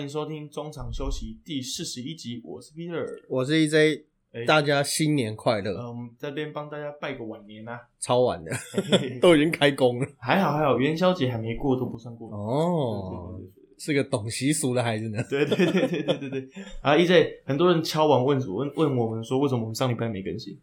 [0.00, 4.02] 欢迎收听中场休息第四十一集我是 peter 我是 ez
[4.46, 5.78] 大家新年快乐。
[5.78, 7.78] 啊我们这边帮大家拜个晚年啊。
[8.00, 8.50] 超晚的
[9.20, 10.06] 都已经开工了。
[10.18, 13.38] 还好还好元宵节还没过都不算过哦
[13.78, 15.22] 是个懂习俗的孩子呢。
[15.28, 16.48] 对对对对对对
[16.80, 18.40] 啊 ez 很多人敲完问
[18.76, 20.58] 问我们说为什么我们上礼拜没更新？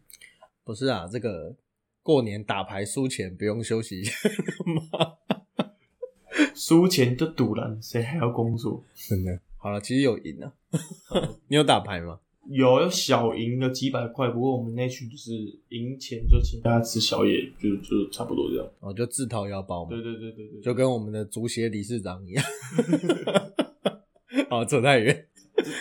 [0.64, 1.54] 不是啊这个
[2.02, 4.02] 过年打牌输钱不用休息
[6.54, 8.84] 输钱就赌了，谁还要工作？
[8.94, 9.40] 真的。
[9.56, 10.52] 好了，其实有赢啊。
[11.48, 12.20] 你有打牌吗？
[12.50, 15.32] 有有小赢了几百块，不过我们那群就是
[15.68, 18.66] 赢钱就请大家吃宵夜，就就差不多这样。
[18.80, 22.44] 哦，就自掏腰包嘛，对对对对对，就跟我们的足协理事长一样。
[24.48, 25.26] 好，扯太远。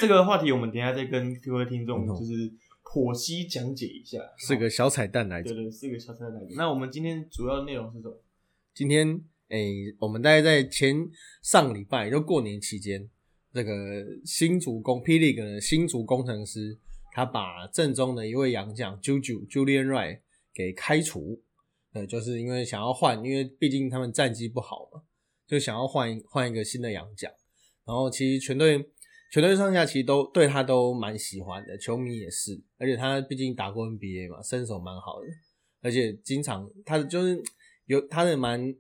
[0.01, 2.51] 这个话题，我们等一下再跟各位听众嗯就是
[2.84, 4.17] 剖析讲解一下。
[4.37, 5.54] 是个小彩蛋来着。
[5.54, 6.48] 对对，是个小彩蛋来着。
[6.57, 8.20] 那我们今天主要内容是什么？
[8.73, 11.09] 今天诶、我们大概在前
[11.41, 13.09] 上礼拜就过年期间，
[13.54, 13.71] 这个
[14.26, 16.77] 新竹工霹雳的新竹工程师，
[17.13, 20.20] 他把正中的一位洋将 Juju Julian Wright
[20.54, 21.41] 给开除，
[21.93, 25.01] 呃，就是因为想要换，因为毕竟他们战绩不好嘛，
[25.48, 27.32] 就想要换一换一个新的洋将。
[27.85, 28.85] 然后其实全队
[29.32, 35.27] 全队上下其实都对他都蛮喜欢的，球迷也是，而且他毕竟打过 NBA 嘛，身手蛮好的，
[35.82, 37.41] 而且经常他就是
[37.85, 38.76] 有他的蛮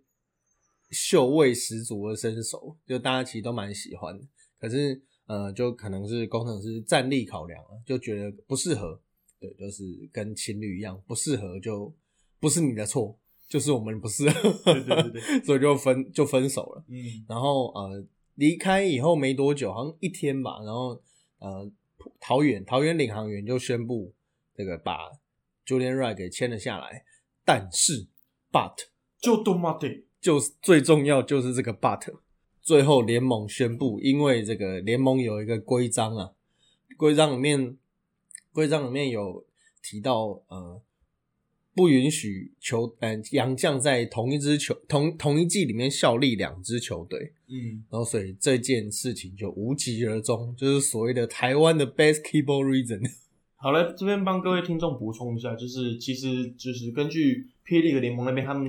[0.89, 4.23] 秀味十足的身手，就大家其实都蛮喜欢的。
[4.59, 8.99] 可是呃，就可能是工程师战力考量啊，就觉得不适合。
[9.39, 11.93] 对，就是跟情侣一样，不适合就
[12.39, 13.15] 不是你的错，
[13.47, 14.73] 就是我们不适合。
[14.73, 16.83] 对对对对，所以就分就分手了。
[16.87, 18.03] 嗯，然后呃
[18.35, 20.99] 离开以后没多久，好像一天吧，然后
[21.39, 21.71] 呃
[22.19, 24.11] 桃园桃园领航员就宣布
[24.55, 25.11] 这个把
[25.67, 27.03] Julian Wright 给签了下来，
[27.45, 28.07] 但是
[28.51, 28.73] but
[29.19, 29.87] 就多妈的，
[30.19, 32.13] 就是最重要就是这个 but，
[32.61, 36.31] 最后联盟宣布，因为这个联盟有一个规章啊，
[36.97, 37.77] 规章里面
[38.51, 39.45] 规章里面有
[39.81, 40.81] 提到呃。
[41.77, 53.07] 不允许球呃洋将在同一支球同同一季里面效力两支球队，嗯，然后所以这件事情就无疾而终，就是所谓的台湾的 basketball reason。
[53.57, 58.67] 好了，这边帮各位听众补充一下，就是其实就是根据霹雳的联盟那边，他们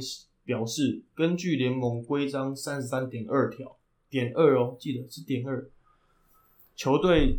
[0.48, 3.76] 表示，根据联盟规章三十三点二条
[4.08, 5.70] 点二哦，记得是点二，
[6.74, 7.38] 球队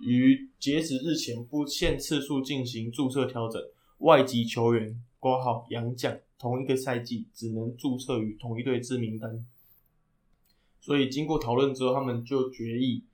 [0.00, 3.62] 于截止日前不限次数进行注册调整。
[3.98, 9.46] 外籍球员挂号洋将，同一个赛季只能注册于同一队之名单。
[10.80, 13.04] 所以经过讨论之后，他们就决议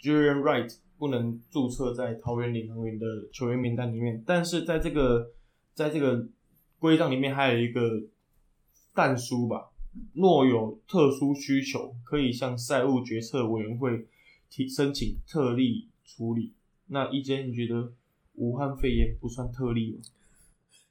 [0.00, 4.22] Julian Wright 不能注册在桃园领航员的球员名单里面。
[4.24, 5.32] 但是在这个
[5.74, 6.28] 在这个
[6.78, 8.00] 规章里面还有一个
[8.94, 9.70] 但书吧，
[10.14, 14.06] 若有特殊需求，可以向赛务决策委员会
[14.48, 16.54] 提申请特例处理。
[16.86, 17.92] 那一间，你觉得？
[18.36, 20.00] 武汉肺炎不算特例吗？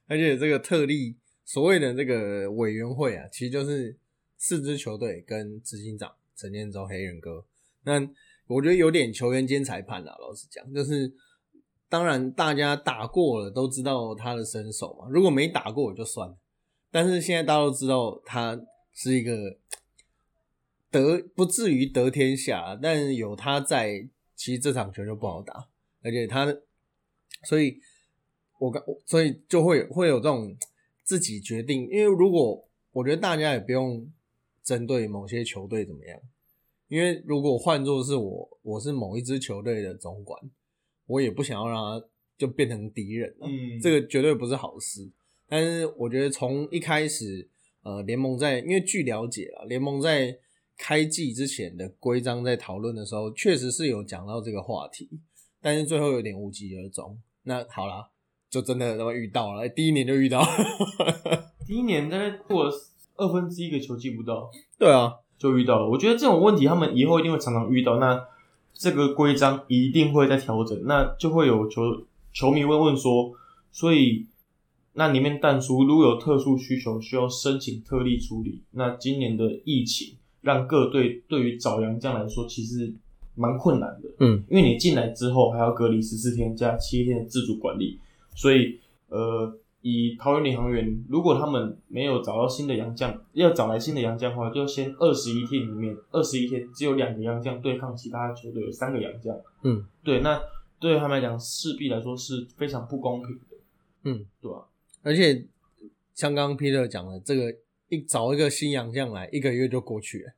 [0.07, 3.97] 而且这个特例所谓的这个委员会啊，其实就是
[4.37, 7.43] 四支球队跟执行长陈建州黑人哥。
[7.83, 7.99] 那
[8.47, 11.13] 我觉得有点球员兼裁判啦，老实讲，就是
[11.89, 16.37] 当然大家打过了都知道他的身手嘛，如果没打过就算了。
[16.93, 18.61] 但是现在大家都知道他
[18.93, 19.57] 是一个
[20.91, 25.67] 得不至于得天下，但是有他在，其实这场球就不好打，
[26.03, 26.55] 而且他。
[27.45, 27.77] 所以，
[28.57, 30.55] 我刚所以就会会有这种
[31.03, 34.09] 自己决定，因为如果我觉得大家也不用
[34.63, 36.17] 针对某些球队怎么样，
[36.87, 40.39] 因为如果换作是我，我是某一支球队的总管，
[41.05, 45.11] 我也不想要让他就变成敌人，嗯，这个绝对不是好事。
[45.53, 47.47] 但是我觉得从一开始，
[47.83, 50.35] 呃，联盟在因为据了解啊，联盟在
[50.75, 55.07] 开季之前的规章在讨论的时候，确实是有讲到这个话题，
[55.61, 57.21] 但是最后有点无疾而终。
[57.44, 58.09] 那好啦，
[58.50, 60.47] 就真的他妈遇到了，第一年就遇到了。
[61.67, 62.71] 第一年大概过了
[63.17, 64.49] 二分之一个球季不到，
[64.79, 65.88] 对啊，就遇到了。
[65.88, 67.99] 我觉得这种问题他们以后一定会常常遇到。
[67.99, 68.19] 那
[68.73, 73.31] 这个规章一定会在调整，那就会有球球迷会问说，
[73.71, 74.25] 所以
[74.94, 82.94] 那里面但书如果有特殊需求需要申请特例处理，那今年的疫情让各队对于找洋将来说其实
[83.36, 84.10] 蛮困难的。
[84.19, 88.00] 嗯，因为你进来之后还要隔离十四天加七天的自主管理，
[88.36, 88.80] 所以
[89.10, 100.40] 呃，以桃园领航员如果他们没有找到新的洋将，要找来新的洋将的话，就先二十一天里面二十一天只有两个洋将对抗其他球队有三个洋将，嗯，对，那
[100.80, 103.57] 对他们来讲势必来说是非常不公平的，
[104.04, 104.66] 嗯，对吧、
[105.03, 105.45] 而且
[106.15, 107.55] 像刚刚 Peter 讲的，这个
[107.89, 110.33] 一找一个新洋将来，一个月就过去了，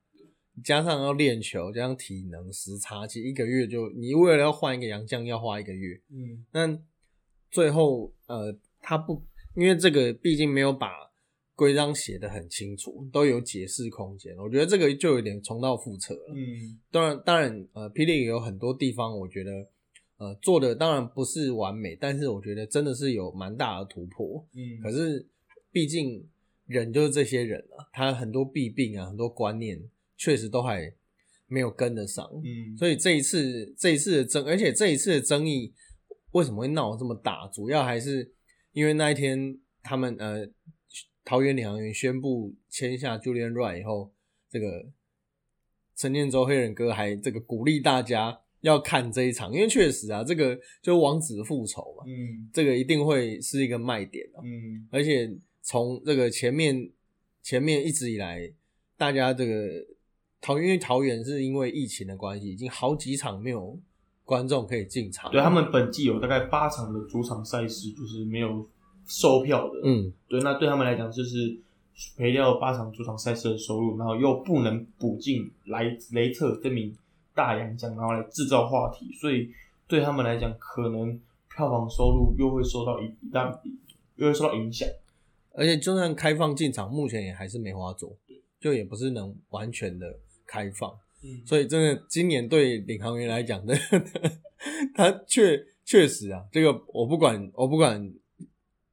[0.64, 6.02] 加上要练球，加上体能时差，其实一个月就你为了要换一个洋将要花一个月。
[6.12, 6.80] 嗯那
[7.50, 9.24] 最后呃，他不
[9.56, 10.90] 因为这个毕竟没有把
[11.56, 14.36] 规章写得很清楚，都有解释空间。
[14.38, 16.34] 我觉得这个就有点重蹈覆辙了。
[16.36, 19.52] 嗯当然，当然，呃，霹雳也有很多地方，我觉得，
[20.18, 24.48] 呃，做的当然不是完美，但是我觉得真的是有蛮大的突破。
[24.54, 25.28] 嗯，可是，
[25.72, 26.26] 毕竟
[26.66, 29.78] 人就是这些人啊，他很多弊病啊，很多观念
[30.16, 30.94] 确实都还
[31.48, 32.26] 没有跟得上。
[32.44, 35.74] 嗯，所以这一次，这一次的争，而且这一次的争议
[36.32, 37.48] 为什么会闹得这么大？
[37.50, 38.32] 主要还是
[38.72, 40.50] 因为那一天他们呃，
[41.26, 44.14] 桃园领航员宣布签下 Julian Wright 以后，
[44.50, 44.86] 这个
[45.98, 54.42] 陈建州黑人哥还这个鼓励大家要看这一场，因为确实啊，这个就王子复仇嘛，嗯这个一定会是一个卖点啊。
[54.44, 55.32] 嗯而且
[55.62, 56.90] 从这个前面
[57.42, 58.52] 前面一直以来，
[58.98, 59.70] 大家这个
[60.42, 63.80] 桃因为桃园是因为疫情的关系，已经好几场没有
[64.24, 65.32] 观众可以进场。
[65.32, 68.68] 对他们本季有大概八场的主场赛事就是没有
[69.08, 71.58] 售票的，嗯对，那对他们来讲就是
[72.18, 76.96] 赔掉八场主场赛事的收入，然后又不能补进莱雷特这名
[77.36, 79.52] 大洋将，然后来制造话题，所以
[79.88, 81.20] 对他们来讲，可能
[81.54, 83.62] 票房收入又会受到一一大
[84.16, 84.88] 又会受到影响。
[85.54, 88.18] 而且就算开放进场，目前也还是没法做，
[88.60, 90.92] 就也不是能完全的开放。
[91.24, 93.76] 嗯所以真的今年对领航员来讲的，
[94.94, 98.14] 他确确实啊，这个我不管我不管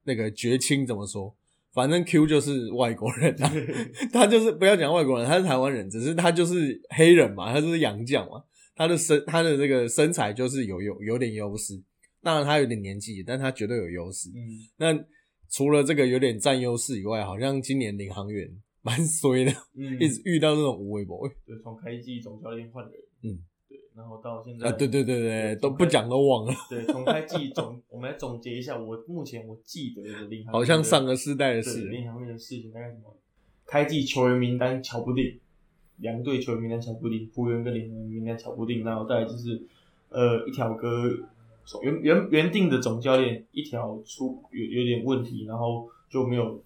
[0.04, 1.34] 那个绝清怎么说，
[1.72, 3.52] 反正 Q 就是外国人啊，
[4.12, 8.42] 他就是不要讲外国人，他是台湾人，只是他就是黑人嘛，他就是洋将嘛，
[8.74, 11.82] 他的身他的这个身材就是有有有点优势，
[12.22, 14.28] 当然他有点年纪，但他绝对有优势。
[14.30, 14.38] 嗯，
[14.76, 15.04] 那
[15.50, 18.48] 除了这个有点占优势以外，好像今年领航员
[18.82, 19.96] 蛮衰的，嗯。
[20.00, 22.92] 一直遇到这种无微博对，从开季总教练换人，
[23.22, 23.38] 嗯，对，
[23.94, 31.88] 然后到现在啊，对对对对，都不讲都忘了，对，从开季总，我们来总结一下，我目前我记得的领航好像上个世代的对事。
[31.88, 33.14] 领航员的事情大概什么？
[33.66, 35.38] 开季球员名单瞧不定，
[35.96, 39.62] 两队球员名单瞧不定，仆员跟领航员名单瞧不定，然后再来就是
[40.08, 41.10] 呃一条哥
[41.82, 46.62] 原原原定的总教练一条出有有点问题，然后就没有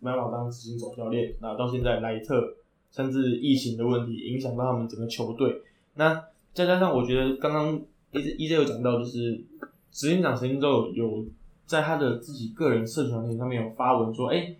[0.00, 2.56] 没办法当执行总教练，那到现在莱特
[2.90, 5.62] 甚至疫情的问题影响到他们整个球队，
[5.94, 6.24] 那
[6.54, 7.78] 再加上我觉得刚刚
[8.12, 9.44] 一直一直有讲到，就是
[9.90, 11.24] 执行长陈金州有有
[11.66, 14.54] 在他的自己个人社群媒体上面有发文说，哎、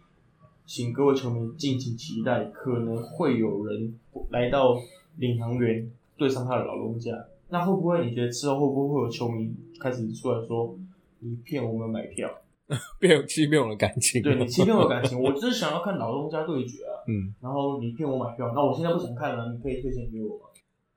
[0.67, 3.99] 请各位球迷敬请期待，可能会有人
[4.31, 4.77] 来到
[5.19, 7.13] 领航员对上他的老东家。
[7.49, 10.77] 那会不会你觉得之后会不会会有球迷开始出来说
[11.21, 12.29] 你骗我们买票？
[12.99, 14.23] 骗欺骗我的感情。
[14.23, 17.05] 对你欺骗我的感情， 我只是想要看老东家对决啊。
[17.07, 20.47] 嗯，然后你骗我买票，那我现在不想看了，你可以退钱给我吗？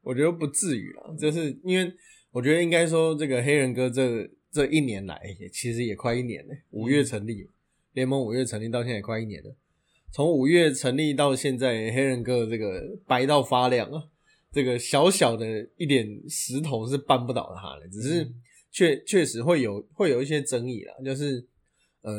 [0.08, 1.92] 我觉得不至于啦，就是因为
[2.32, 6.54] 我觉得应该说，这个黑人哥这这一年来，也其实也快一年了。
[6.72, 7.46] 五月成立，
[7.92, 9.54] 联盟五月成立到现在也快一年了。
[10.14, 14.02] 从五月成立到现在，黑人哥这个白到发亮啊，
[14.54, 18.32] 这个小小的一点石头是绊不倒他的，只是
[18.72, 21.46] 确确实会有会有一些争议啦，就是
[22.02, 22.14] 呃，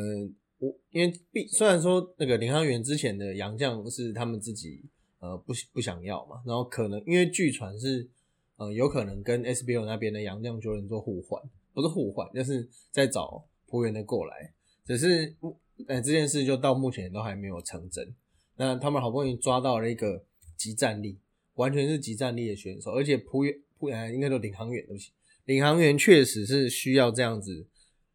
[0.59, 4.83] 我因为毕虽然说那个领航员之前的洋将是他们自己
[5.19, 8.07] 呃不不想要嘛，然后可能因为据传是
[8.57, 11.41] 呃有可能跟 SBO 那边的杨将球员做互换，
[11.73, 14.53] 不是互换，就是在找仆员的过来，
[14.85, 15.35] 只是
[15.87, 18.15] 呃这件事就到目前都还没有成真。
[18.55, 20.23] 那他们好不容易抓到了一个
[20.57, 21.17] 集战力，
[21.55, 25.11] 完全是集战力的选手，而且仆员仆呃应该说领航员对不起，
[25.45, 27.65] 领航员确实是需要这样子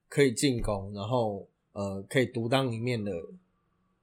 [0.08, 3.12] 可以进攻，然后呃可以独当一面的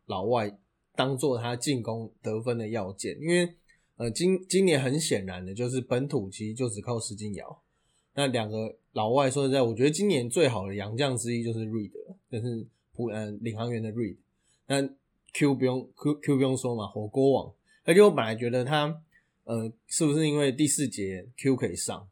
[0.08, 0.58] 老外
[1.02, 3.56] 当做他进攻得分的要件，因为
[3.98, 7.60] 呃今今年很显然的就是本土其实就只靠石金瑶，
[8.14, 11.92] 那两个老外说实在，我觉得今年最好的洋将之一就是 Reed，
[12.30, 14.18] 就是普呃领航员的 Reed，
[14.68, 14.88] 那
[15.34, 17.52] Q 不用 Q Q 不用说嘛，火锅王，
[17.84, 19.02] 而且我本来觉得他
[19.46, 22.08] 呃是不是因为第四节 Q 可以上，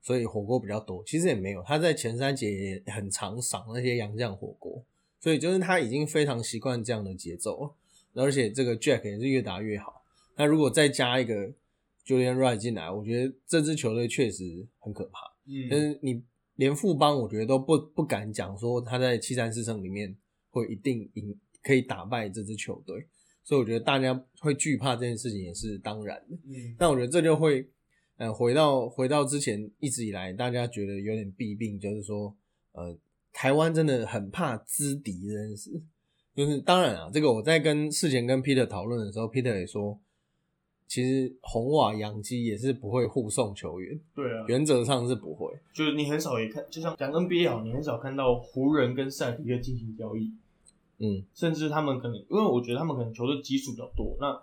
[0.00, 4.84] 所以火锅比较多，其实也没有，他在前三节也很常赏那些洋将火锅，
[5.18, 7.74] 所以就是他已经非常习惯这样的节奏了，
[8.14, 10.04] 而且这个 Jack 也是越打越好。
[10.36, 11.52] 那如果再加一个
[12.06, 15.20] Julian Wright 进来，我觉得这支球队确实很可怕。
[15.46, 16.22] 嗯但嗯，是你
[16.56, 20.16] 连富邦，我觉得都不不敢讲说他在七三四胜里面
[20.50, 23.06] 会一定赢，可以打败这支球队，
[23.42, 26.36] 所以我觉得大家会惧怕这件事情也是当然的。
[26.46, 27.68] 嗯，但我觉得这就会，
[28.16, 32.36] 呃，回到回到之前一直以来大家觉得有点弊病，就是说，
[32.72, 32.96] 呃，
[33.32, 35.82] 台湾真的很怕资敌这件事。
[36.34, 39.98] 就是当然啊，这个我在跟事前跟 Peter 讨论的时候，Peter 也说，
[40.86, 45.52] 其实红瓦洋基也是不会护送球员，对啊，原则上是不会。
[45.72, 50.32] 就是你很少也看，就像讲 NBA 好，你很少看到湖人跟塞尔提克进行交易，
[50.98, 54.40] 嗯，甚至他们可能，因为我觉得他们可能球队基数比较多，那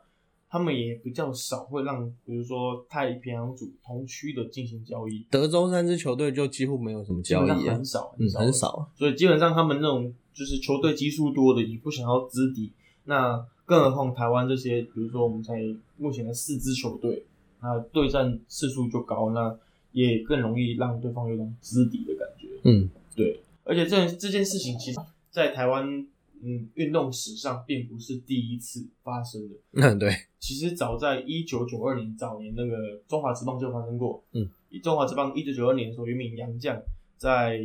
[0.50, 8.92] 他们也比较少会让，比如说太平洋组同区的进行交易，德州三支球队就几乎没有什么交易啊很，少很，少很少。
[8.96, 12.72] 所以基本上他们那种就是球队基数多的也不想要资敌，
[13.06, 15.60] 那更何况台湾这些，比如说我们才
[15.98, 17.26] 目前的四支球队，
[17.60, 19.58] 那对战次数就高，那
[19.94, 22.48] 也更容易让对方有种资敌的感觉。
[22.64, 25.00] 嗯，对，而且这这件事情其实
[25.32, 26.08] 在台湾
[26.44, 29.56] 嗯运动史上并不是第一次发生的。
[29.72, 34.24] 嗯，对，其实早在一九九二年早年，那个中华职棒就发生过。
[34.34, 34.48] 嗯，
[34.84, 36.80] 中华职棒一九九二年的时候，有一名洋将
[37.18, 37.60] 在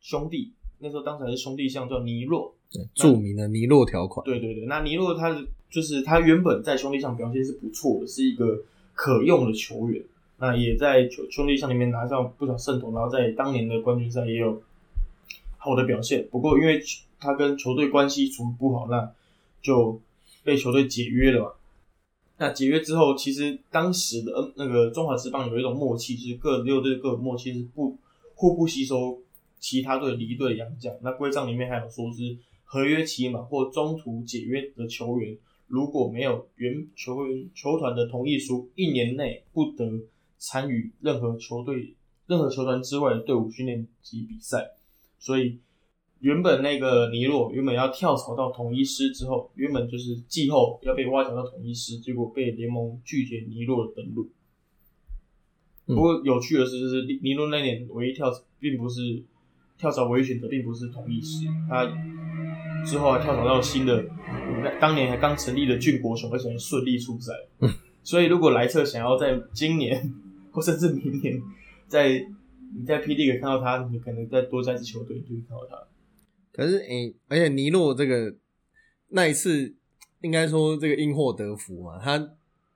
[0.00, 2.54] 兄弟那时候当时还是兄弟象叫尼洛。
[2.94, 4.22] 著名的尼洛条款。
[4.24, 10.04] 对对对，那尼洛他的就是他原本在兄弟象表现是不错的，是一个可用的球员。
[10.38, 14.62] 那也在球兄弟象里面拿上不少胜投，然后在当年的冠军赛也有
[15.56, 16.28] 好的表现。
[16.30, 16.80] 不过因为
[17.18, 19.10] 他跟球队关系处不好，那
[19.62, 19.98] 就
[20.44, 21.50] 被球队解约了嘛。
[22.36, 27.96] 那解约之后，其实当时的呃那个中华职棒有一种默契，就是各六队各有默契，是不
[28.34, 29.18] 互不吸收
[29.58, 30.94] 其他队离队的洋将。
[31.02, 35.36] 那规章里面还有说是合约期满或中途解约的球员，
[35.66, 40.02] 如果没有原球员球团的同意书，一年内不得
[40.38, 41.94] 参与任何球队、
[42.26, 44.72] 任何球团之外的队伍训练及比赛。
[45.18, 45.58] 所以
[46.20, 54.24] 原本那个尼洛原本要跳槽到统一师之后，原本就是季后要被挖角到统一师，结果被联盟拒绝尼洛的登陆。
[55.86, 59.24] 嗯不过有趣的是，就是尼洛那年唯一跳并不是
[59.78, 61.86] 跳槽唯一选择，并不是同一时，他
[62.84, 64.04] 之后还跳槽到新的，
[64.80, 67.32] 当年还刚成立的俊国雄，而且顺利出赛。
[68.02, 70.12] 所以如果莱特想要在今年
[70.50, 71.40] 或甚至明年
[71.86, 72.26] 在
[72.76, 75.76] 你在 P D 里看到他，你可能再多加一支球队，就会看到他。
[76.52, 78.34] 可是诶、而且尼洛这个
[79.08, 79.76] 那一次，
[80.22, 82.30] 应该说这个因祸得福嘛，他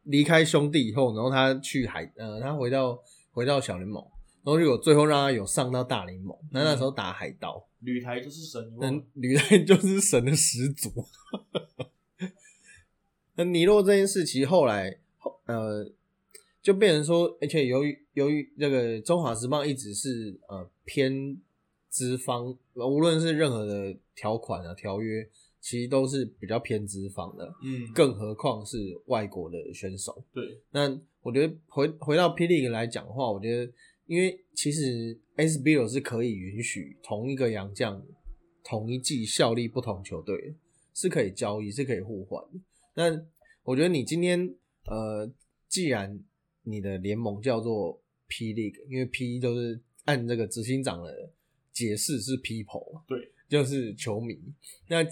[0.04, 2.98] 离开兄弟以后，然后他去海呃，他回到
[3.32, 4.04] 回到小联盟，
[4.44, 10.90] 然后结果最后让他有上到大联盟，那那时候打海盗，旅台就是神，那吕泰就是神的始祖。
[13.36, 15.90] 那尼洛这件事，其实后来后呃
[16.60, 21.36] 就变成说，而且由于由于这个中华职棒一直是呃偏
[21.88, 25.26] 资方，无论是任何的条款啊条约，
[25.60, 30.22] 其实都是比较偏资方的，嗯，更何况是外国的选手。
[30.34, 33.72] 对，那我觉得回回到霹雳来讲的话，我觉得
[34.12, 38.06] 因为其实 SBL 是可以允许同一个洋将
[38.62, 40.54] 同一季效力不同球队，
[40.92, 42.60] 是可以交易，是可以互换的。
[42.92, 43.26] 那
[43.62, 44.54] 我觉得你今天
[44.84, 45.32] 呃，
[45.66, 46.22] 既然
[46.62, 51.32] 你的联盟叫做 P League，因为 P 都是按这个执行长的
[51.72, 54.38] 解释是 people，对，就是球迷。
[54.88, 55.02] 那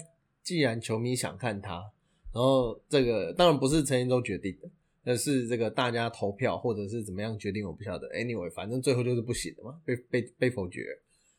[0.43, 1.91] 既然球迷想看他，
[2.31, 4.69] 然后这个当然不是陈建州决定的，
[5.03, 8.07] 那是这个大家投票或者是怎么样决定，我不晓得。
[8.09, 10.85] Anyway，反正最后就是不行的嘛，被被被否决。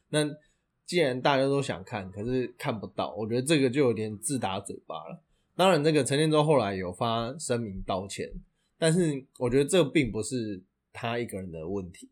[0.08, 0.28] 那
[0.84, 5.22] 既然大家都想看，可是看不到，我觉得这个就有点自打嘴巴了。
[5.54, 8.28] 当然，这个陈建州后来有发声明道歉，
[8.78, 12.10] 但是我觉得这并不是他一个人的问题，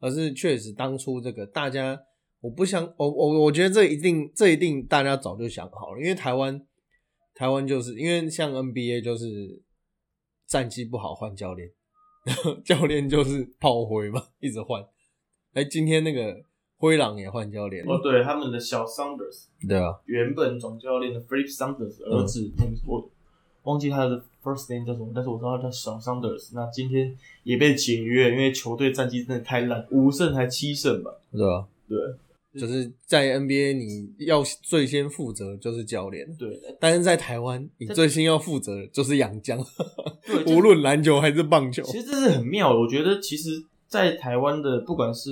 [0.00, 1.98] 而是确实当初这个大家，
[2.40, 6.60] 我不想，我我我觉得这一定这一定大家早就想好了，因为台湾
[7.34, 9.62] 台湾就是因为像 NBA 就是
[10.50, 11.70] 战绩不好换教练，
[12.24, 14.84] 然 后教练就是炮灰嘛，一直换。
[15.54, 16.42] 哎，今天那个
[16.76, 23.08] 灰狼也换教练，哦，对，他们的小 Saunders 对啊，原本总教练的 Philip Saunders 儿子，那个我
[23.62, 26.50] 忘记他的 first name 叫什么，但是我知道他叫小 Saunders。
[26.52, 31.14] 那今天也被解约，因为球队战绩真的太烂，五胜还七胜吧？
[31.30, 31.96] 对啊，对
[32.54, 36.60] 就是在 NBA 你要最先负责就是教练，对。
[36.80, 39.58] 但是在台湾你最先要负责的就是洋将，
[40.46, 41.82] 无论篮球还是棒球。
[41.84, 43.50] 其实这是很妙的，我觉得其实，
[43.86, 45.30] 在台湾的不管是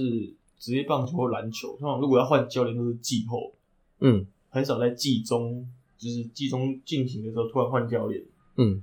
[0.59, 3.53] 职业棒球或篮球，通常如果要换教练都是季后，
[4.01, 4.27] 嗯。
[4.51, 8.25] 很少在季中，就是季中进行的时候突然换教练。
[8.57, 8.83] 嗯，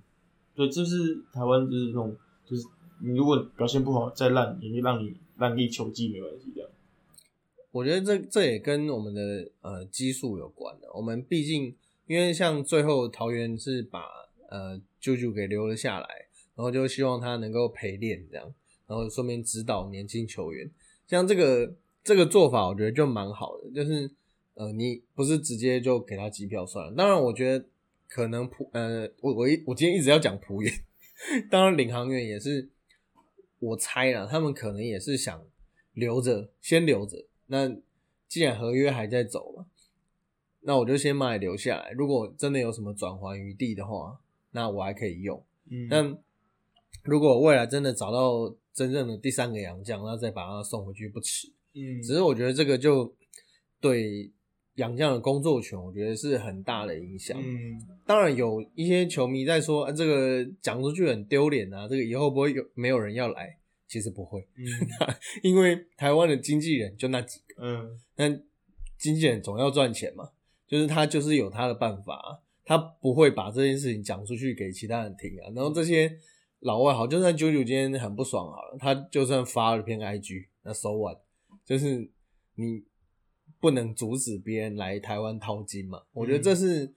[0.53, 2.15] 对，就是台湾就是那种，
[2.47, 2.63] 就是
[3.03, 6.69] 你如果表现不好再烂，也会让你让一球季没关系这样。
[7.75, 10.87] 我觉得这这也跟我们的呃基数有关的。
[10.93, 11.75] 我们毕竟
[12.07, 13.99] 因为像最后桃园是把
[14.49, 16.07] 呃舅舅给留了下来，
[16.55, 18.49] 然后就希望他能够陪练这样，
[18.87, 20.71] 然后顺便指导年轻球员。
[21.05, 24.09] 像这个这个做法，我觉得就蛮好的，就是
[24.53, 26.93] 呃你不是直接就给他机票算了。
[26.95, 27.65] 当然，我觉得
[28.07, 30.73] 可能普呃我我一我今天一直要讲浦原，
[31.51, 32.69] 当然领航员也是，
[33.59, 35.45] 我猜了，他们可能也是想
[35.93, 37.25] 留着，先留着。
[37.47, 37.75] 那
[38.27, 39.65] 既然合约还在走嘛，
[40.61, 41.91] 那我就先把你留下来。
[41.91, 44.19] 如果真的有什么转还余地的话，
[44.51, 45.43] 那我还可以用。
[45.69, 46.17] 嗯，但
[47.03, 51.51] 如果未来真的找到真正的第三个洋将，那再把他送回去不迟。
[51.73, 53.13] 嗯，只是我觉得这个就
[53.79, 54.31] 对
[54.75, 57.39] 洋将的工作权，我觉得是很大的影响。
[57.39, 63.57] 嗯，当然有一些球迷在说，啊、这个讲出去很丢脸啊，这个以后不会有没有人要来？
[63.95, 64.65] 其实不会，嗯，
[65.41, 68.43] 因为台湾的经纪人就那几个，嗯，但
[68.97, 70.31] 经纪人总要赚钱嘛，
[70.67, 75.47] 就是他就是有他的办法啊、他不会把这件事情讲出去给其他人听啊。
[75.55, 76.11] 然后这些
[76.59, 81.17] 老外好，就算九九今天很不爽好了，他就算发了篇 IG，那 so what？
[81.63, 82.11] 就是
[82.55, 82.83] 你
[83.61, 86.01] 不能阻止别人来台湾掏金嘛。
[86.11, 86.93] 我觉得这是、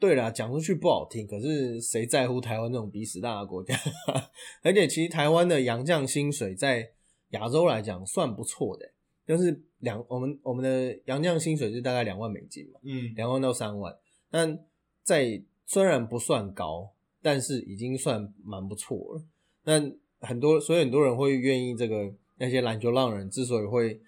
[0.00, 3.78] 对啦，讲出去不好听，可是谁在乎台湾这种比死大的国家？
[4.64, 6.90] 而且其实台湾的洋将薪水在
[7.32, 8.90] 亚洲来讲算不错的、
[9.26, 13.94] 就是两我们我们的洋将薪水是大概两万美金嘛，嗯，两万到三万，
[14.30, 14.58] 但
[15.04, 19.22] 在虽然不算高，但是已经算蛮不错了。
[19.64, 24.00] 那很多所以很多人会愿意这个那些篮球浪人之所以会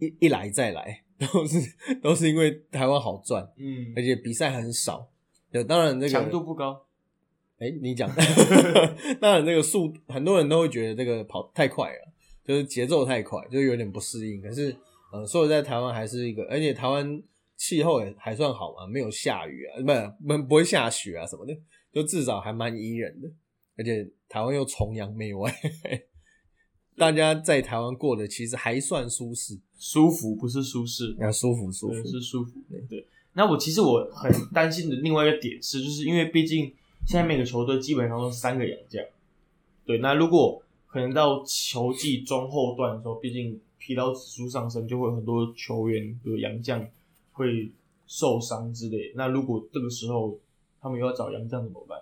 [0.00, 1.58] 一一来再来， 都是
[2.02, 5.08] 都是因为台湾好赚，嗯，而且比赛很少。
[5.52, 6.86] 对，当然这个强度不高，
[7.58, 8.10] 哎、你讲，
[9.20, 12.12] 当然这个速，很多人都会觉得这个跑太快了，
[12.44, 14.40] 就是节奏太快，就有点不适应。
[14.40, 14.74] 可是，
[15.12, 17.22] 呃，所以在，台湾还是一个，而且台湾
[17.56, 19.78] 气候也还算好嘛，没有下雨啊，
[20.18, 21.54] 不不不会下雪啊什么的，
[21.92, 23.28] 就至少还蛮宜人的。
[23.76, 25.54] 而且台湾又崇洋媚外，
[26.96, 31.94] 大家在台湾过得其实还算舒适，舒服不是舒适，啊舒服舒，服。
[32.06, 32.60] 是舒服。
[32.88, 36.72] 对，那我其实我很担心的另外一个点是，就是因为毕竟
[37.06, 39.02] 现在每个球队基本上都是三个洋将，
[39.84, 46.86] 对，那如果可能到球季中后段的时候，毕竟疲劳指数上升，就会有很多球员，比如洋将
[47.32, 47.70] 会
[48.06, 49.12] 受伤之类。
[49.14, 50.38] 那如果这个时候
[50.80, 51.98] 他们又要找洋将怎么办？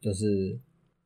[0.00, 0.58] 就是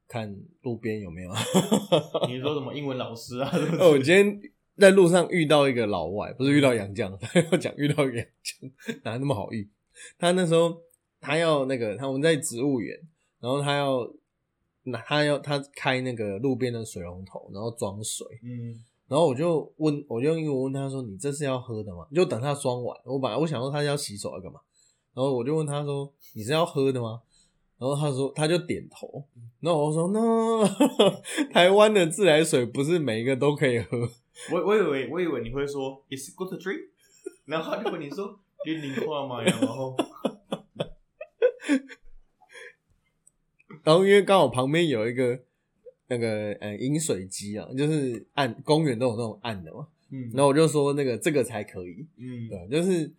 [0.08, 1.30] 看路边有没有。
[2.28, 3.50] 你说什么英文老师啊？
[3.78, 4.40] 哦，我今天
[4.78, 8.70] 在路上遇到一个老外，不是遇到杨绛， 他要讲遇到一个洋将，
[9.04, 9.68] 哪那么好遇？
[10.18, 10.76] 他那时候
[11.20, 12.98] 他要那个，他我们在植物园，
[13.40, 14.06] 然后他要
[14.84, 24.58] 那他要他开那个路边的水龙头，然后装水，嗯然后我就问，我就用英文问他说：“你这是要喝的吗？”就等他装完，我本来我想说他要洗手要干嘛，
[25.14, 27.22] 然后我就问他说：“你是要喝的吗？”
[27.78, 29.24] 然后他说他就点头，
[29.60, 30.66] 然后我说：“no，
[31.54, 34.08] 台湾的自来水不是每一个都可以喝。”
[34.52, 36.88] 我我以为我以为你会说 Is it good to drink？
[37.46, 39.42] 然后他就问你说给你话吗？
[39.42, 39.96] 然后
[43.84, 45.40] 然后因为刚好旁边有一个
[46.08, 53.12] 那个呃饮水机啊，就是按公园都有那种按的嘛，嗯然后我就说那个这个才可以，嗯对，就是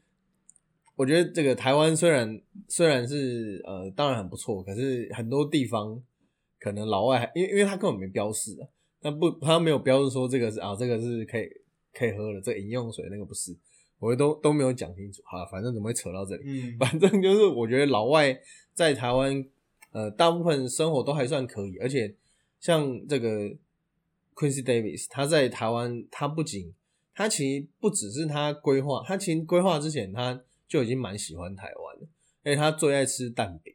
[0.95, 6.01] 我觉得这个台湾虽然虽然是呃当然很不错，可是很多地方
[6.59, 8.67] 可能老外还因为因为他根本没标示啊，
[9.01, 11.47] 他不他没有标示说这个是啊这个是可以
[11.93, 13.55] 可以喝的，这个饮用水那个不是，
[13.99, 15.21] 我都都没有讲清楚。
[15.25, 16.43] 好了，反正怎么会扯到这里？
[16.45, 18.37] 嗯 反正就是我觉得老外
[18.73, 19.43] 在台湾，
[19.91, 22.15] 呃，大部分生活都还算可以，而且
[22.59, 23.49] 像这个
[24.35, 26.73] Quincy Davis，他在台湾，他不仅
[27.15, 32.07] 他其实不只是他规划，他其实规划之前他就已经蛮喜欢台湾的，
[32.43, 33.73] 而且他最爱吃蛋饼，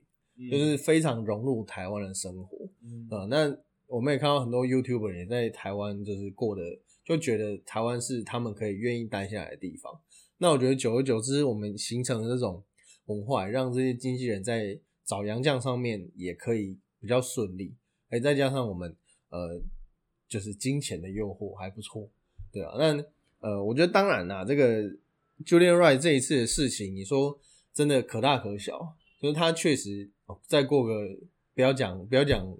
[0.48, 2.58] 就是非常融入台湾的生活。
[2.84, 3.56] 嗯呃，那
[3.92, 6.62] 我们也看到很多 YouTuber 也在台湾，就是过得
[7.04, 10.00] 就觉得台湾是他们可以愿意待下来的地方。
[10.38, 12.64] 那我觉得久而久之，我们形成这种
[13.04, 17.74] 文化，让这些经纪人在找洋将上面也可以比较顺利，
[18.08, 18.96] 哎，再加上我们
[19.28, 19.60] 呃，
[20.26, 22.08] 就是金钱的诱惑还不错，
[22.50, 22.72] 对啊。
[22.78, 23.04] 那
[23.40, 24.84] 呃，我觉得当然啦，这个
[25.44, 27.38] Julian Wright 这一次的事情，你说
[27.74, 31.06] 真的可大可小，就是他确实、哦、再过个
[31.54, 32.56] 不要讲不要讲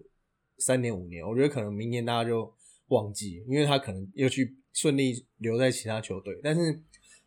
[0.64, 2.52] 三年五年，我觉得可能明年大家就
[2.88, 6.38] 忘记，因为他可能又去顺利留在其他球队。
[6.42, 6.80] 但是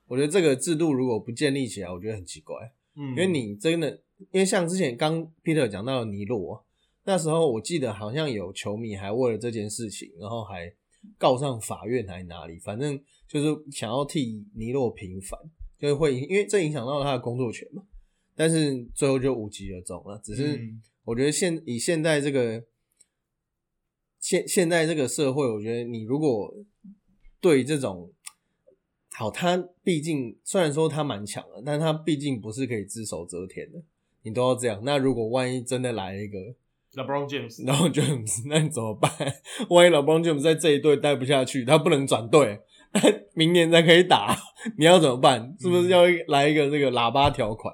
[0.07, 2.55] 我觉得这个制度如果不建立起来，我觉得很奇怪，
[2.95, 3.89] 嗯，因为你真的，
[4.31, 6.65] 因为像之前刚 Peter 讲到的尼洛，
[7.03, 10.71] 那时候我记得好像有球迷还为了这件事情，然后还
[11.17, 15.39] 告上法院还哪里，反正就是想要替尼洛平反，
[15.77, 17.83] 就是会因为这影响到他的工作权嘛。
[18.37, 20.19] 但是最后就无疾而终了。
[20.23, 22.61] 只是嗯我觉得现以现在这个
[24.25, 26.51] 现现在这个社会，我觉得你如果
[27.39, 28.11] 对这种
[29.13, 33.79] 好，他毕竟虽然说他蛮强的，但他毕竟不是可以只手遮天的，
[34.23, 34.81] 你都要这样。
[34.83, 36.39] 那如果万一真的来了一个
[36.95, 39.11] LeBron James，然后 James， 那你怎么办？
[39.69, 42.59] 万一 LeBron James 在这一队待不下去，他不能转队，
[43.35, 44.35] 明年才可以打，
[44.79, 45.55] 你要怎么办？
[45.59, 47.71] 是不是要来一个这个喇叭条款？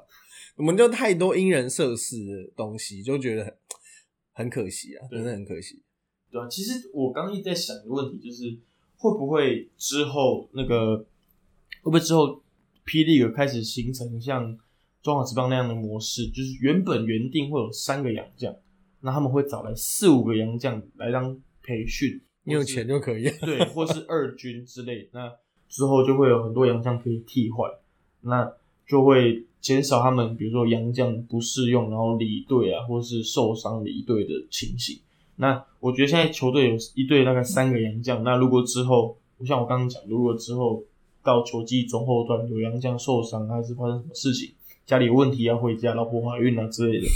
[0.57, 3.55] 我们就太多因人设事的东西，就觉得很
[4.33, 5.81] 很可惜啊，真的很可惜。
[6.31, 8.57] 对啊，其实我刚一直在想一个问题，就是
[8.97, 11.05] 会不会之后那个会
[11.83, 12.41] 不会之后
[12.85, 14.57] 霹雳开始形成像
[15.01, 18.55] 中华职棒那样的模式，就是原本原定会有三个洋将，
[19.01, 25.31] 那他们会找来四五个洋将来当培训，你有钱就可以， 对，或是二军之类，那
[25.67, 27.69] 之后就会有很多洋将可以替换，
[28.21, 28.53] 那
[28.87, 34.99] 就会减少他们比如说洋将不适用，然后离队啊，或是受伤离队的情形。
[35.41, 40.83] 那我觉得现在球队有一队大概三个洋将，那如果之后，像我刚刚讲，如果之后
[41.23, 44.53] 到球季中后段有洋将受伤，还是发生什么事情，
[44.85, 47.07] 家里有问题要回家，老婆怀孕啊之类的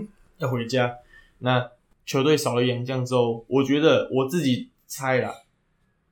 [0.36, 0.94] 要回家，
[1.38, 1.66] 那
[2.04, 5.32] 球队少了洋将之后，我觉得我自己猜啦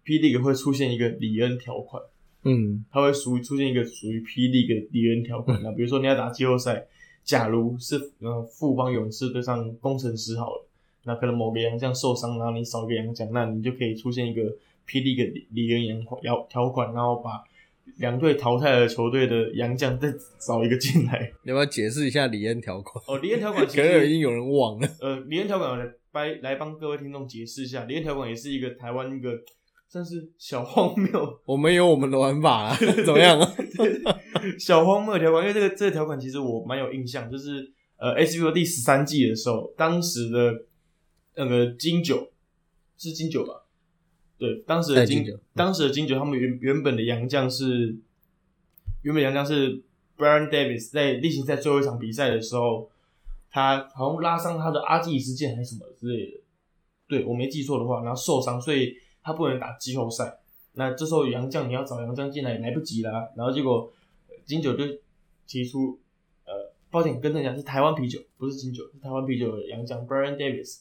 [0.02, 2.02] 霹雳会出现一个里恩条款，
[2.44, 5.62] 嗯，它会属于出现一个属于霹雳的里恩条款。
[5.62, 6.86] 那比如说你要打季后赛，
[7.22, 10.66] 假如是呃富邦勇士对上工程师好了。
[11.04, 14.42] 那可能某个洋将受伤，然后你少一个洋将，那你就可以出现一个
[14.86, 17.42] 霹雳个李恩洋条条款，然后把
[17.96, 21.32] 两队淘汰的球队的洋将再找一个进来。
[21.42, 23.02] 你要不要解释一下李恩条款？
[23.08, 24.88] 哦，李恩条款可能已经有人忘了。
[25.00, 25.78] 呃，李恩条款
[26.12, 29.30] 来来帮各位听众解释一下，李恩条款也是一个台湾一个
[29.88, 31.40] 算是小荒谬。
[31.46, 33.54] 我们有我们的玩法啊， 怎么样啊？
[34.58, 40.66] 小荒谬条款，因为这个这个条款其实我蛮有印象，就是呃 s b o 第十三季的时候，当时的。
[41.40, 42.30] 那个金九
[42.98, 43.62] 是金九吧？
[44.36, 47.96] 对，当时的金九，当时的金九，他们原原本的洋将是
[49.00, 49.82] 原本洋将是
[50.18, 52.90] Brian Davis，在例行赛最后一场比赛的时候，
[53.50, 56.40] 他好像拉伤他的阿基里斯腱还是什么之类的，
[57.08, 60.38] 对我没记错的话，然后受伤，所以他不能打季后赛。
[60.74, 63.30] 那这时候杨将你要找杨将进来也来不及啦。
[63.34, 63.90] 然后结果
[64.44, 64.84] 金九就
[65.46, 65.98] 提出，
[66.44, 66.52] 呃，
[66.90, 70.80] 抱歉，跟大家是台湾啤酒，不是金九，是台湾啤酒的杨将 Brian Davis。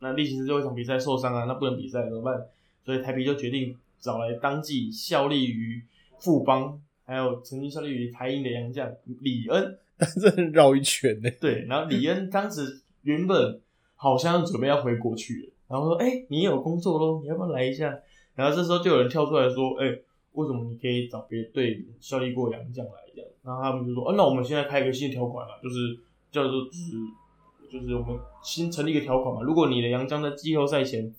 [0.00, 2.38] 那例行赛最后一场比赛受伤啊，那不能比赛怎么办？
[2.84, 5.82] 所以台啤就决定找来当季效力于
[6.20, 8.88] 富邦，还有曾经效力于台银的洋将
[9.22, 9.78] 李恩，
[10.20, 11.30] 这绕一圈呢。
[11.40, 13.60] 对，然后李恩当时原本
[13.96, 17.98] 好像准备要回国去了，然后说：“哎，你有工作喽，你要不要来一下？”
[18.36, 19.86] 然后这时候就有人跳出来说：“哎，
[20.32, 25.98] 为什么你可以找别队效力过洋将来这样？”然后他们就说：“哦，那我们现在开一个新的条款了，就是
[26.30, 26.96] 叫做是。”
[27.70, 31.14] 就是我们新成立一个条款嘛，如果你的杨将在季后赛前，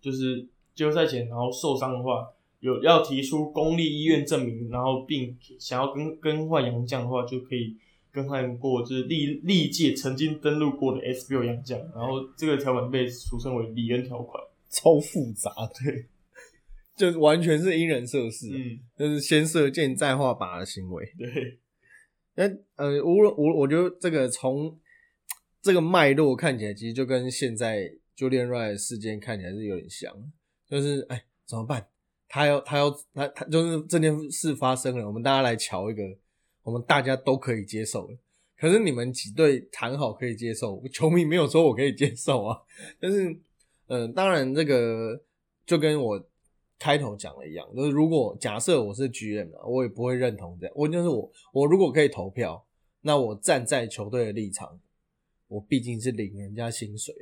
[0.00, 2.28] 就是季后赛前然后受伤的话，
[2.60, 7.76] 有要提出公立医院证明，然后并想要更更换杨将的话，就可以
[8.10, 15.50] 更换过就是历历届曾经登录过的 SBO 杨将，然后这个条款被俗称为李恩条款，超复杂，
[15.82, 16.06] 对，
[16.94, 21.58] 就完全是因人设事，嗯，就是先射箭再画靶的行为，对，
[22.34, 22.44] 那
[22.76, 24.78] 呃，无论我我觉得这个从
[25.62, 30.12] 这个脉络看起来，其实就跟现在 Julian r i g h t 事件看起来是有点像，
[30.68, 31.86] 就是哎怎么办？
[32.28, 36.02] 他要他要他他就是这件事发生了，我们大家来瞧一个，
[36.62, 38.14] 我们大家都可以接受的。
[38.58, 42.58] 可是你们几队谈好可以接受，球迷没有说我可以接受啊。
[42.98, 43.38] 但是
[43.86, 45.22] 嗯，当然这个
[45.64, 46.28] 就跟我
[46.78, 50.74] 开头讲的一样，就是如果假设我是 GM 我也不会认同这样。
[50.74, 52.66] 我就是我我如果可以投票，
[53.02, 54.80] 那我站在球队的立场。
[55.52, 57.14] 我毕竟是领人家薪水，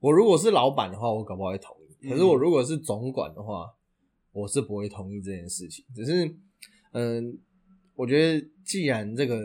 [0.00, 2.08] 我如果是老板的话，我搞不好会同意。
[2.08, 3.72] 可是我如果是总管的话，
[4.32, 5.84] 我是不会同意这件事情。
[5.94, 6.34] 只是，
[6.90, 7.38] 嗯，
[7.94, 9.38] 我觉得既然这个，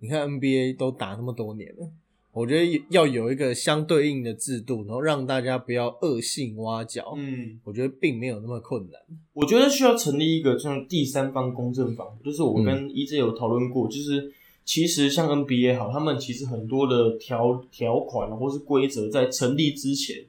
[0.00, 1.92] 你看 NBA 都打那么多年了，
[2.32, 7.14] 我觉得要有一个相对应的制度，然后让大家不要恶性挖角。
[7.16, 9.00] 嗯，我觉得并没有那么困难。
[9.32, 14.32] 我觉得需要成立一个像第三方公证房，就是我跟一直有讨论过，就是。
[14.70, 20.24] 其实像 NBA 好，他们其实很多的条条款或是规则在成立之前，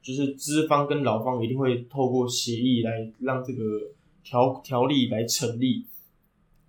[0.00, 3.62] 就是资方跟劳方一定会透过协议来让这个
[4.24, 5.84] 条条例来成立。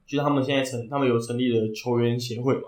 [0.06, 2.64] 就是他们现在成，他们有成立的球员协会嘛？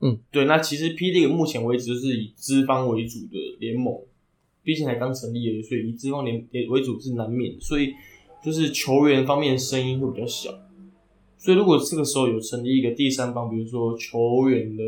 [0.00, 0.46] 嗯，对。
[0.46, 1.12] 那其实 P.
[1.12, 3.96] League 目前为止是以资方为主的联盟，
[4.64, 7.54] 毕竟才刚成立而已，所以以资方联为主是难免。
[7.60, 7.92] 所以
[8.44, 10.50] 就是球员方面声音会比较小。
[11.42, 14.84] 所以，如果这个时候有成立一个第三方，比如说球员的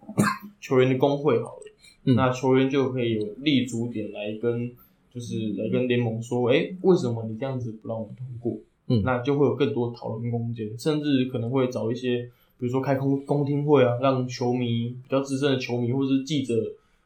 [0.58, 4.72] 球员的工会，好了，那球员就可以有立足点来跟，
[5.12, 8.58] 就是来跟联盟说，哎，为什么你这样子不让我们通过？
[8.86, 16.54] 嗯，那就会有更多讨论空间，甚至可能会找一些，比比如说开公公听会啊，让球迷比较资深的球迷或者是记者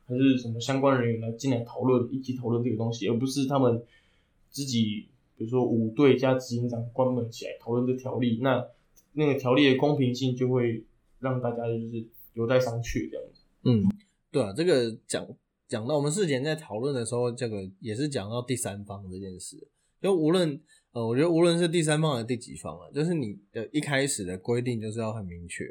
[0.07, 3.83] 还是什么相关人员来进来讨论，一起讨论这个东西，而不是他们
[4.53, 5.07] 自己，
[5.39, 8.63] 比如说五队加执行长关门起来讨论这条例，那
[9.13, 10.85] 那个条例的公平性就会
[11.21, 13.41] 让大家就是有待商榷这样子。
[13.63, 13.89] 嗯，
[14.31, 15.27] 对啊，这个讲
[15.67, 19.57] 讲到我们事前在讨论的时候，这个也是讲到第三方这件事，
[20.03, 20.61] 就无论。
[20.93, 25.63] 呃，我觉得无论是第三方还是第几方啊，就是你的一开始的规定就是要很明确，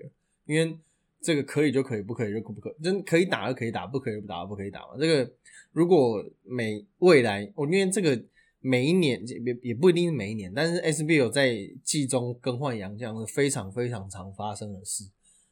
[0.45, 0.77] 因为
[1.19, 4.89] 这个可以就可以，不可以就可不可，真可以打就可以打，不可以不打不可以打嘛。
[4.99, 5.29] 这个
[5.71, 8.15] 如果每未来，我因为这个
[8.59, 15.05] 每一年也也不一定是每一年，但是 SBL 在季中更换洋将是非常非常常发生的事。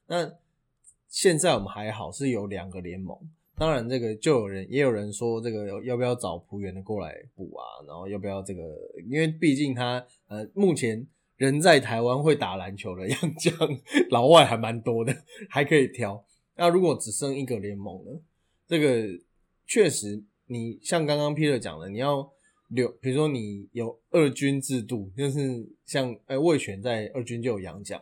[0.08, 0.32] 那
[1.08, 3.18] 现在我们还好是有两个联盟。
[3.58, 7.64] 当然，这个就有人也有人说，这个要不要找浦原的过来补啊？
[7.88, 8.62] 然后要不要这个？
[9.10, 13.54] 因为毕竟他呃，目前人在台湾会打篮球的洋将
[14.10, 15.16] 老外还蛮多的，
[15.50, 16.22] 还可以挑。
[16.58, 18.12] 那如果只剩一个联盟呢？
[18.68, 19.08] 这个
[19.66, 22.30] 确实，你像刚刚 Peter 讲的，你要
[22.68, 28.02] 留，比如说你有二军制度，就是像呃魏权在二军就有洋将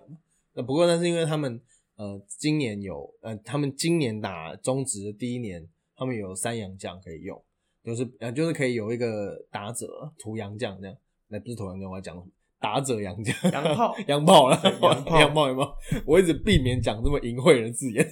[0.54, 1.62] 那不过那是因为他们。
[1.96, 7.40] 呃，今年有呃，他们今年打中职的第一年，他们有三洋将可以用，
[7.84, 10.98] 就是呃，就是可以有一个打者涂洋将这样，
[11.28, 12.28] 那不是土洋将，我要讲
[12.60, 18.12] 打者洋将， 洋 炮，洋炮了，洋炮，洋炮，洋炮，我一直避免讲这么淫秽的字眼，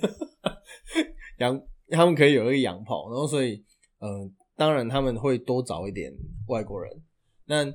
[1.40, 1.60] 洋，
[1.90, 3.66] 他们可以有一个洋炮，然后所以，
[3.98, 4.32] 呃，
[4.62, 6.14] 当然他们会多找一点
[6.46, 7.02] 外国人，
[7.46, 7.74] 那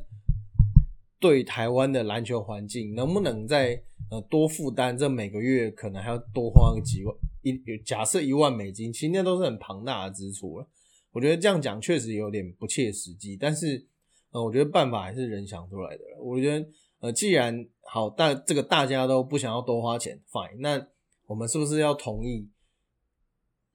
[1.19, 3.83] 对台湾的篮球环境，能不能在？
[4.09, 7.53] 呃，多负担，这每个月可能还要多花个几万一，
[7.85, 10.69] 假设一万美金，其实那都是很庞大的支出了。
[11.11, 13.85] 我觉得这样讲确实有点不切实际，但是
[14.31, 16.05] 呃，我觉得办法还是人想出来的。
[16.21, 16.65] 我觉得
[17.01, 20.87] 呃，既然好大这个大家都不想要多花钱，fine，那
[21.27, 22.49] 我们是不是要同意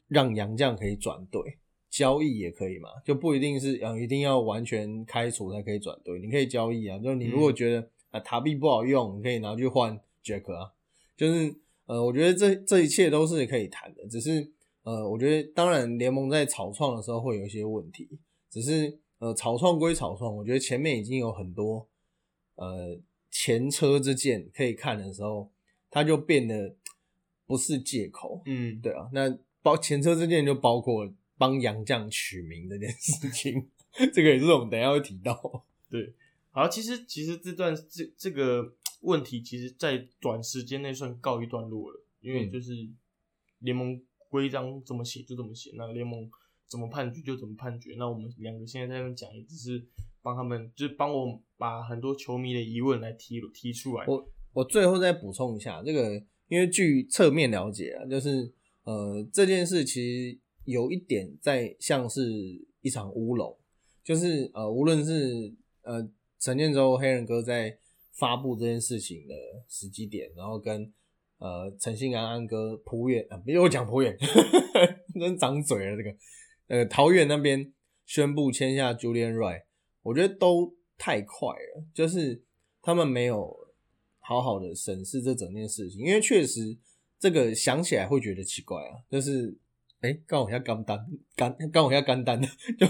[0.08, 1.58] 让杨绛可以转队
[1.92, 2.90] 交易也可以嘛？
[3.06, 6.98] 就不一定是呃一定要完全开除才可以转队，你可以交易啊。
[6.98, 10.02] 就你如果觉得啊塔币不好用，你可以拿去换。
[10.24, 10.72] Jack 啊，
[11.18, 11.56] 就是
[11.88, 14.52] 呃，我觉得这这一切都是可以谈的，只是
[14.84, 18.08] 呃，我觉得当然联盟在草创的时候会有一些问题，
[18.48, 21.88] 只是呃，草创归草创，我觉得前面已经有很多
[22.54, 23.00] 呃
[23.32, 25.50] 前车之鉴可以看的时候，
[25.90, 26.76] 它就变得
[27.48, 33.68] 不是借口，嗯，对啊，那包前车之鉴就包括帮杨绛取名这件事情，
[34.14, 36.14] 这个也是我们等下会提到，对，
[36.52, 38.76] 好，其实其实这段这这个。
[39.04, 42.72] 问题其实，在短时间内算告一段落了，因为就是
[43.58, 44.00] 联盟
[44.30, 46.30] 规章怎么写就怎么写，那联盟
[46.68, 47.96] 怎么判决就怎么判决。
[47.98, 49.84] 那我们两个现在在那边讲，也只是
[50.22, 54.06] 帮他们，就是帮我把很多球迷的疑问来提提出来。
[54.06, 60.38] 我我最后再补充一下，这个因为据侧面了解啊，就是呃这件事其实
[60.72, 62.32] 有一点在像是
[62.82, 63.56] 一场乌龙，
[64.04, 65.54] 就是呃无论是
[65.84, 67.78] 呃陈建州黑人哥在。
[68.14, 69.34] 发布这件事情的
[69.68, 70.94] 时机点，然后跟
[71.40, 74.16] 呃陈信安安哥浦远啊，别我讲浦远，
[75.20, 76.16] 真长嘴了这个，
[76.68, 77.74] 呃桃园那边
[78.06, 79.64] 宣布签下 Julian Wright，
[80.04, 82.44] 我觉得都太快了，就是
[82.82, 83.58] 他们没有
[84.20, 86.78] 好好的审视这整件事情，因为确实
[87.18, 89.58] 这个想起来会觉得奇怪啊，就是
[90.02, 91.00] 哎刚好一下干单
[91.36, 92.42] 干刚好一下干单
[92.78, 92.86] 就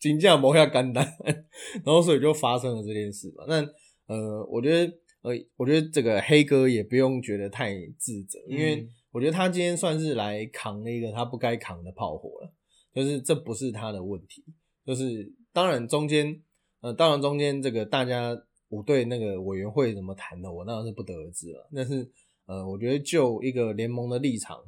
[0.00, 1.06] 金价磨下干单，
[1.84, 3.64] 然后所以就发生了这件事嘛，那。
[4.08, 12.52] 呃，我觉得，呃，我觉得这个黑哥也不用觉得太自责，因为我觉得他今天算是来扛了一个他不该扛的炮火了，
[12.92, 14.44] 就是这不是他的问题，
[14.84, 16.42] 就是当然中间，
[16.80, 18.36] 呃，当然中间这个大家
[18.68, 21.70] 我对那个委员会怎么谈的，我当然是不得而知了。
[21.74, 22.06] 但是，
[22.44, 24.58] 呃，我觉得就一个联盟的立场，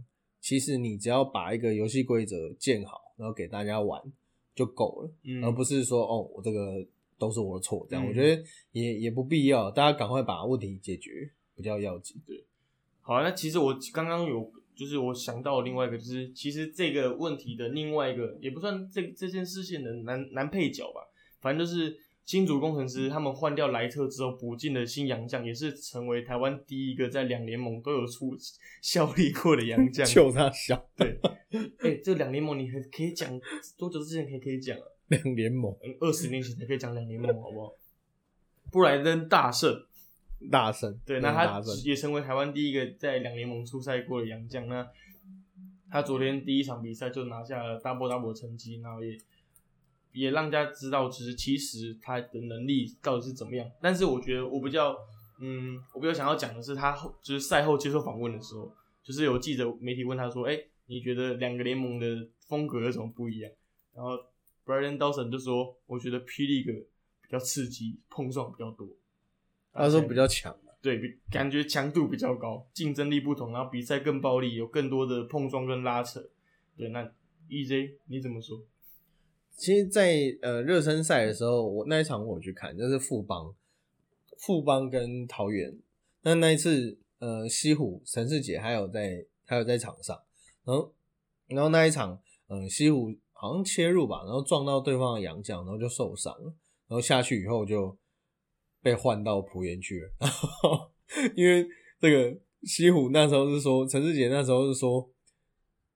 [0.45, 3.99] 其实你只要把一个游戏规则建好，然后给大家玩
[4.55, 5.11] 就够了，
[5.47, 6.87] 而不是说哦，我这个。
[7.17, 12.21] 都是我的错，这样我觉得也也不必要，大家赶快把问题解决比较要紧。
[12.27, 12.45] 对，
[13.03, 21.03] 好，那其实我刚刚有，就是我想到另外一个，就是其实这个问题的另外一个，也不算这这件事情的男男配角吧，
[21.41, 28.35] 反正就是新竹工程师他们换掉莱特之后补进的新洋将，也是成为台湾第一个在两联盟都有出
[28.81, 30.07] 效力过的洋将。
[30.07, 31.19] 就他小，对，
[31.81, 33.39] 哎，这两联盟你可可以讲
[33.77, 34.83] 多久之前可以可以讲啊？
[35.09, 37.75] 两联盟，二十年前才可以讲两联盟，好不好？
[38.73, 39.85] 布莱登大胜，
[40.51, 44.67] 大胜，对，那他也成为台湾第一个在两联盟出赛过的洋将。
[44.67, 44.89] 那
[45.91, 49.17] 他昨天第一场比赛就拿下了 double double 成绩，然后也
[50.15, 53.71] 也让大家知道，其实其实他的能力到底是怎么样。
[53.83, 54.97] 但是我觉得我比较
[55.41, 58.73] 嗯，我比较想要讲的是他后就是赛后接受访问的时候，
[59.03, 62.07] 就是有记者媒体问他说：“哎、你觉得两个联盟的
[62.47, 63.51] 风格有什么不一样？”
[63.93, 64.13] 然后
[64.65, 66.73] Brian Dawson 就说：“我觉得霹雳哥
[67.21, 68.89] 比较刺激，碰撞比较多。”
[69.75, 76.21] 他说比较强，对，比感觉强度比较高，竞争力不同，然后比赛更暴力，有更多的碰撞跟拉扯。
[76.77, 77.03] 对，那
[77.49, 78.63] EJ 你怎么说？
[79.57, 83.55] 其实在，呃热身赛的时候，我那一场我去看，就是富邦，
[84.37, 85.79] 富邦跟桃园。
[86.23, 90.21] 那那一次，呃，西湖陈世杰还有在，还有在场上，
[90.65, 90.93] 然后，
[91.47, 96.53] 然后那一场，呃，西湖好像切入吧，然后撞到对方的洋将，然后就受伤了，
[96.89, 97.97] 然后下去以后就
[98.83, 100.11] 被换到浦原去了。
[100.19, 100.91] 然后，
[101.37, 101.67] 因为
[102.01, 105.09] 这个西湖那时候是说，陈世杰那时候是说。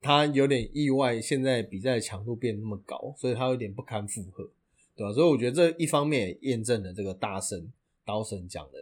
[0.01, 4.49] 他有点意外，现在比赛强度变那么高，所以他有点不堪负荷，
[4.97, 7.73] 对吧、所以我觉得这一方面也验证了这个大神
[8.05, 8.79] 刀神讲的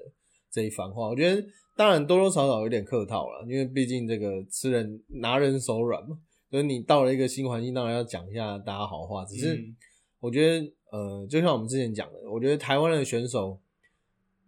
[0.50, 1.08] 这一番话。
[1.08, 6.18] 我觉得当然多多少少有点客套了，因为毕竟这个吃人拿人手软嘛，
[6.50, 9.24] 所以你到了一个新环境，当然要讲一下大家好话。
[9.24, 9.76] 只是嗯
[10.20, 13.60] 我觉得，呃，就像我们之前讲的，我觉得台湾的选手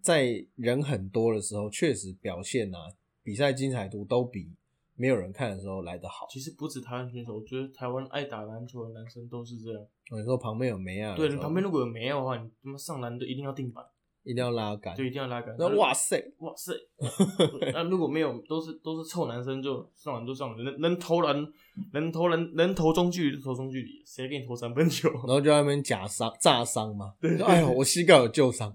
[0.01, 2.79] 在人很多的时候，确实表现啊，
[3.23, 4.51] 比赛精彩度都比
[4.99, 6.27] 没有人看的时候来得好。
[6.29, 9.81] 其实不止台湾选手，我觉得台湾爱打篮球的男生都是这样。
[10.11, 13.85] 哦你说旁边有梅亚的时候，对你旁边如果有没有的话，你他妈上篮都一定要定板，
[14.25, 15.55] 一定要拉杆，就一定要拉杆。
[15.59, 16.73] 那哇塞，哇塞！
[17.73, 21.47] 那如果没有，都是都是臭男生，就上篮就上篮，能能投篮，
[21.93, 25.09] 能投篮，能投中距离就投中距离，谁给你投三分球？
[25.11, 28.75] 然后就在那边假伤炸伤嘛，对哎呦，我膝盖有旧伤，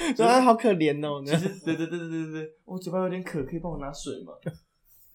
[0.16, 4.32] 说哎好可怜哦，其实对对对对对对对，我嘴巴有点渴，可以帮我拿水吗？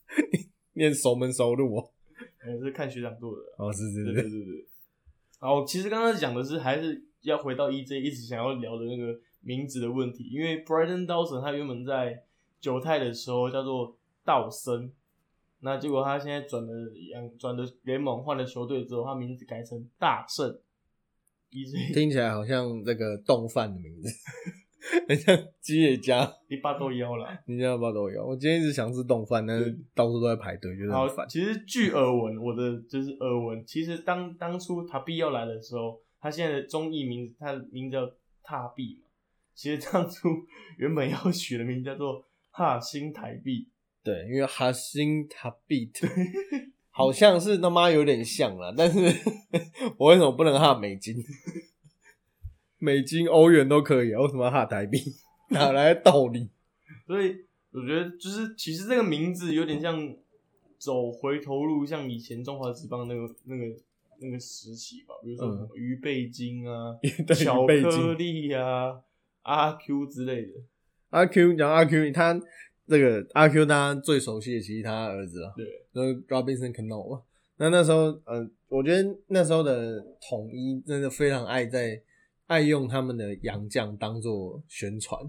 [0.73, 1.91] 念熟门熟路哦，
[2.37, 3.41] 还是看学长做的。
[3.57, 4.67] 哦是是是是是，对对。
[5.39, 12.23] 好，其实刚刚讲的是还是要回到 EJ 一直想要聊的那个名字的问题，因为 Brighton Dawson 他原本在
[12.59, 14.91] 九泰的时候叫做道森，
[15.61, 16.71] 那结果他现在转了
[17.11, 20.59] 洋转的联盟换了球队之后，他名字改成大圣。
[21.51, 24.09] EJ 听起来好像这个动饭的名字，
[25.09, 27.27] 很像吉野家， 你爸都腰了。
[27.47, 28.25] 你知道不都有？
[28.25, 31.27] 我今天一直想吃冻饭，但是到处都在排队，觉得好烦，。
[31.27, 38.05] 其实据耳闻，我的就是耳闻，其实当当初塔比要来的时候，他现在的中译名字，他的名字叫
[38.43, 39.09] 塔币嘛。
[39.53, 40.29] 其实当初
[40.77, 43.67] 原本要取的名字叫做哈新台币，
[44.03, 46.09] 对，因为哈星塔币，对
[46.91, 48.99] 好像是他妈有点像啦，但是
[49.97, 51.15] 我为什么不能哈美金？
[52.85, 54.99] 美金、欧元都可以啊，为什么要哈台币？
[55.49, 56.49] 哪来的道理？
[57.07, 57.35] 所以
[57.71, 60.15] 我觉得就是其实这个名字有点像
[60.77, 63.63] 走回头路，像以前中华职棒那个那个
[64.19, 66.95] 那个时期吧，比如说什么鱼贝金啊、
[67.27, 68.99] 对巧克力啊、
[69.41, 70.51] 阿 Q 之类的。
[71.09, 72.39] 阿 Q 讲阿 Q，他
[72.87, 77.21] 这个阿 Q 大家最熟悉的其实他儿子啊，对，就是 Robinson Cano 嘛。
[77.57, 82.01] 那那时候，呃，我觉得那时候的统一真的非常爱在
[82.47, 85.19] 爱用他们的洋将当做宣传。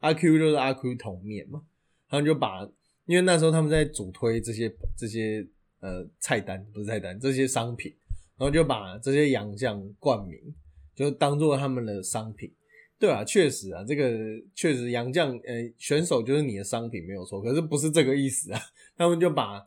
[0.00, 1.62] 阿 Q 就是阿 Q 桶面嘛，
[2.08, 2.62] 他们就把，
[3.06, 5.46] 因为那时候他们在主推这些这些
[5.80, 7.94] 呃菜单，不是菜单，这些商品，
[8.36, 10.38] 然后就把这些洋将冠名，
[10.94, 12.52] 就当做他们的商品。
[12.98, 14.18] 对啊，确实啊，这个
[14.54, 18.60] 确实洋将呃选手就是你的商品没有错，可是不是这个意思啊。
[18.96, 19.62] 他们就把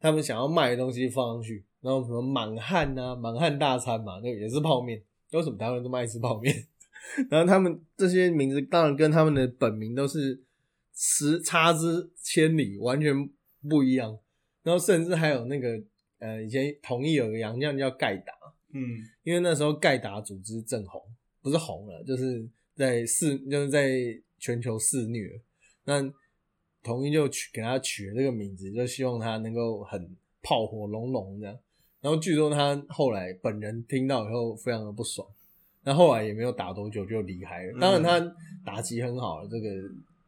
[0.00, 5.02] 他们想要卖的东西放上去，然后什么满汉啊，满汉大餐嘛，那个也是泡面。
[5.32, 6.66] 为什么台湾人这么爱吃泡面？
[7.30, 10.42] 然后他们这些名字当然跟他们的本名都是
[10.94, 13.14] 十差之千里，完全
[13.68, 14.18] 不一样。
[14.62, 15.82] 然后甚至还有那个
[16.18, 18.32] 呃，以前统一有个洋将叫盖达，
[18.74, 18.80] 嗯，
[19.22, 21.00] 因为那时候盖达组织正红，
[21.40, 23.90] 不是红了，就是在肆，就是在
[24.38, 25.40] 全球肆虐。
[25.84, 26.12] 那
[26.82, 31.58] 统一就取给他取了这个名字，就希望他能够很炮火隆隆这样。
[32.00, 35.26] 然后据说他后来本人听到以后非常的不爽，
[35.84, 37.80] 那后来也没有打多久就离开了。
[37.80, 38.34] 当然他
[38.64, 39.68] 打击很好，这个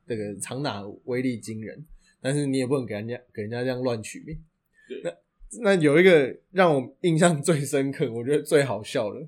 [0.06, 1.84] 这个长打威力惊人，
[2.20, 4.36] 但是你也不能给人家给人家这样乱取名。
[5.04, 5.12] 那
[5.62, 9.20] 那有一个让我印象最深刻，我觉得最好笑的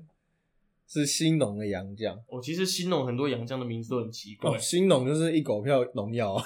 [0.87, 2.13] 是新农的洋将。
[2.27, 4.51] 哦、其实新农很多洋将的名字都很奇怪。
[4.51, 6.35] 哦，新农就是一狗票农药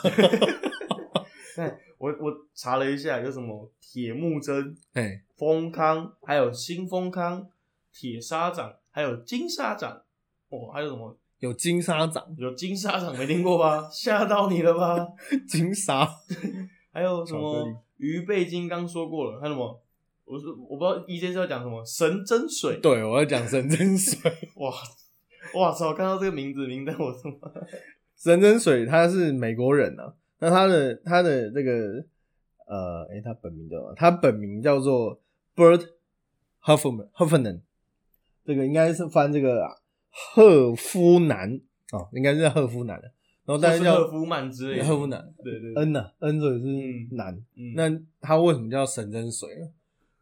[1.98, 7.48] 我我查了一下，有什么铁木真、哎，丰康，还有新丰康、
[7.94, 10.02] 铁砂掌，还有金沙掌。
[10.50, 11.18] 哦，还有什么？
[11.40, 13.88] 有金沙掌、有金沙掌没听过吧？
[13.94, 15.08] 吓到你了吧？
[15.48, 16.08] 金沙，
[16.92, 19.82] 还有什么鱼贝金刚说过了，还有什么？
[20.26, 22.80] 我说我不知道 EJ 是要讲什么神针水。
[22.82, 24.20] 对我要讲神针水，
[24.58, 24.74] 哇
[25.54, 25.94] 哇操！
[25.94, 27.38] 看到这个名字，名单我他妈
[28.18, 32.04] 神真水他是美国人啊，那他的他的这个
[32.66, 35.18] 呃，诶、他本名叫什么他本名叫做
[35.58, 35.90] Bert
[36.64, 37.62] Huffman Huffman，
[38.46, 39.68] 这个应该是翻这个
[40.10, 41.60] 赫夫南
[41.92, 43.12] 哦，应该是赫夫南的，
[43.44, 45.34] 然后但是是叫赫夫曼之类的，赫夫南。
[45.44, 47.90] 对对对，恩呐、恩所以是嗯南，嗯，那
[48.22, 49.68] 他为什么叫神针水呢？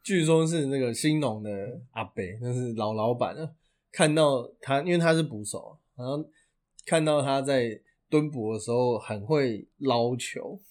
[0.02, 1.52] 据说是那个兴农的
[1.92, 3.52] 阿伯，那是老老板啊，
[3.92, 6.24] 看到他，因为他是捕手，然后
[6.86, 10.62] 看到他在蹲捕的时候很会捞球，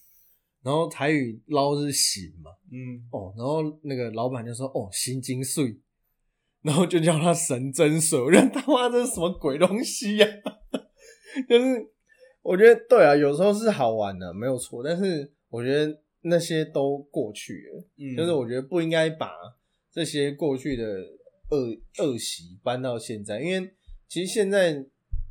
[0.65, 5.79] 然后台语捞是醒嘛，嗯，哦，然后那个老板就说哦心经碎，
[6.62, 10.27] 然后就叫他神针水，我觉得他妈这是什么鬼东西呀、
[11.47, 11.87] 就是
[12.43, 18.17] 我觉得对啊，有时候是好玩的，没有错，但是我觉得那些都过去了，嗯。
[18.17, 19.31] 就是我觉得不应该把
[19.93, 20.85] 这些过去的
[21.51, 23.71] 恶恶习搬到现在，因为
[24.09, 24.83] 其实现在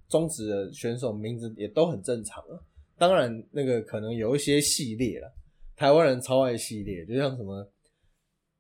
[0.08, 2.62] 中职的选手名字也都很正常啊。
[3.08, 5.36] 当然，那个可能有一些系列了，
[5.76, 7.70] 台湾人超爱系列，就像什么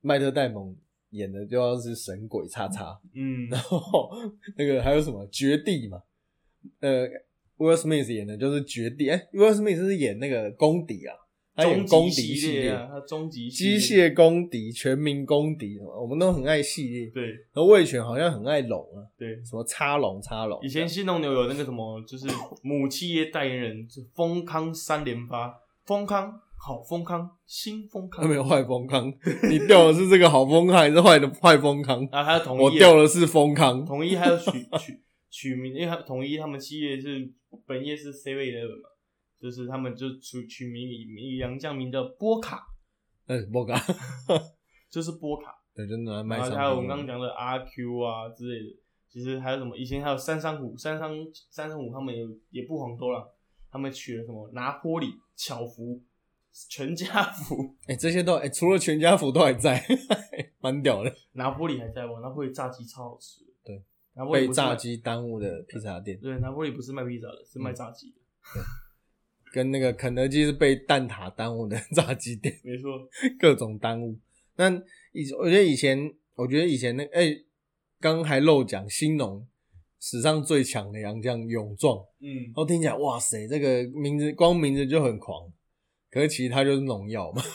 [0.01, 0.75] 麦特戴蒙
[1.11, 4.09] 演的就要是神鬼叉叉，嗯，然后
[4.57, 6.03] 那个还有什么绝地嘛，
[6.81, 7.07] 呃
[7.57, 11.15] ，Will Smith 演的就是绝地，哎、w i l l Smith 是演那个公敌啊，
[11.55, 17.07] 终极敌系列啊，他终极系机械公敌、全民公敌什么，我们都很爱系列。
[17.07, 19.35] 对然后魏权好像很爱龙啊，对。
[19.43, 20.59] 什么插龙插龙。
[20.63, 22.25] 以前新农牛有那个什么，就是
[22.63, 25.53] 母企业代言人，就丰康三连发，
[25.85, 29.13] 丰康好丰康，新丰康他没有坏丰康，
[29.49, 32.03] 你掉的是这个好丰康还是坏的坏丰康？
[32.11, 33.85] 啊，还有统一啊，我掉的是丰康。
[33.85, 34.99] 统一还有取取
[35.29, 37.29] 取名，因为他统一他们企业是
[37.67, 38.89] 本业是 Seven Eleven 嘛，
[39.43, 42.65] 就是他们就取取名以以杨将名的波卡，
[43.27, 43.75] 嗯，波卡，
[44.89, 46.49] 就是波卡，对，就拿来卖然。
[46.49, 48.77] 后还有我们刚刚讲的阿 Q 啊之类的，
[49.09, 51.11] 其实还有什么以前还有三山虎，三山
[51.49, 53.27] 三山虎他们也也不遑多让，
[53.69, 56.01] 他们取了什么拿坡里、巧福、
[56.69, 59.85] 全家福，哎、这些都哎、除了全家福都还在，
[60.61, 61.13] 蛮屌的。
[61.33, 62.19] 拿坡里还在吗？
[62.21, 63.83] 拿坡里炸鸡超好吃的，对，
[64.13, 68.21] 拿坡里炸鸡耽误的披萨店，对，拿坡里不是卖披萨的，是卖炸鸡的，
[69.53, 72.59] 跟那个肯德基是被蛋挞耽误的炸鸡店。
[72.63, 72.89] 没错，
[73.39, 74.17] 各种耽误。
[74.55, 74.67] 那
[75.11, 77.31] 以我觉得以前，我觉得以前那哎，
[77.99, 79.45] 刚、刚还漏讲新农
[79.99, 85.47] 史上最强的洋将勇壮，嗯然，后听起来哇塞，这个名字光名字就很狂，
[86.09, 87.43] 可是其实它就是农药嘛。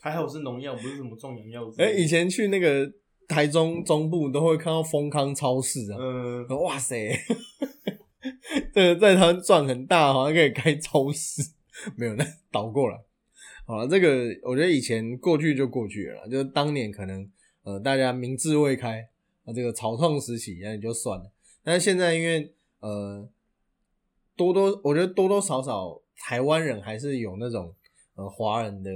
[0.00, 1.90] 还好是农药，不是什么壮阳药之哎。
[1.90, 2.90] 以前去那个
[3.26, 7.10] 台中中部都会看到丰康超市啊，嗯，哇塞，
[8.72, 11.42] 这个在台湾赚很大，好像可以开超市，
[11.96, 12.98] 没有那倒过来。
[13.66, 17.30] 好了，这个我觉得以前过去就过去了，就是当年可能
[17.62, 19.06] 呃大家明智未开
[19.44, 21.30] 啊，这个草创时期那也就算了，
[21.62, 23.28] 但是现在因为呃
[24.34, 27.74] 多多，我觉得多多少少台湾人还是有那种
[28.14, 28.90] 呃华人的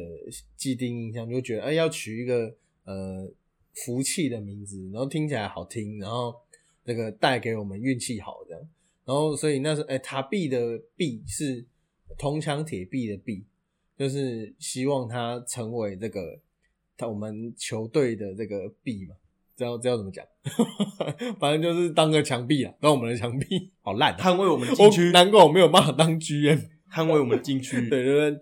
[0.57, 3.30] 既定印象，就觉得哎、要取一个呃
[3.74, 6.34] 福气的名字，然后听起来好听，然后
[6.84, 8.68] 这个带给我们运气好这样，
[9.05, 11.66] 然后所以那时候哎塔壁的壁是
[12.18, 13.44] 铜墙铁壁的壁，
[13.96, 16.40] 就是希望他成为这个
[16.96, 19.16] 他我们球队的这个壁嘛。
[19.55, 20.24] 知道知道怎么讲，
[21.38, 26.59] 反正就是当个墙壁啊，当我们的墙壁， 好烂、啊，捍卫我们的禁区，难怪我没有办法当 GM。
[26.90, 27.88] 捍卫我们的禁区。
[27.88, 28.40] 对 对对，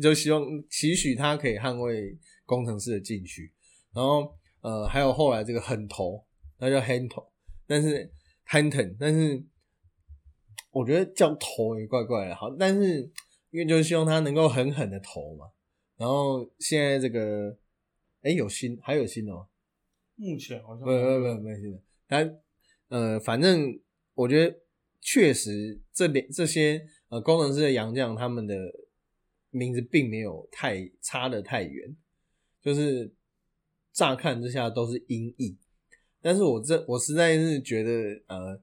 [0.00, 2.16] 就希望期许他可以捍卫
[2.46, 3.52] 工程师的禁区。
[3.92, 6.24] 然后呃，还有后来这个狠头，
[6.58, 7.26] 那叫 Hanton，
[7.66, 8.10] 但是
[8.48, 9.44] Hanton，但是
[10.76, 12.34] 我觉得叫投也怪怪的。
[12.34, 13.00] 好，但是
[13.50, 15.46] 因为就是希望他能够狠狠的投嘛。
[15.96, 17.56] 然后现在这个，
[18.20, 19.46] 哎，有新还有新的吗？
[20.16, 21.80] 目前好像没有没有，没新的。
[22.06, 22.38] 但
[22.88, 23.80] 呃，反正
[24.12, 24.54] 我觉得
[25.00, 28.54] 确实这两这些呃工程师的洋将，他们的
[29.48, 31.96] 名字并没有太差的太远，
[32.60, 33.14] 就是
[33.94, 35.56] 乍看之下都是音译。
[36.20, 37.90] 但是我这我实在是觉得
[38.26, 38.60] 呃，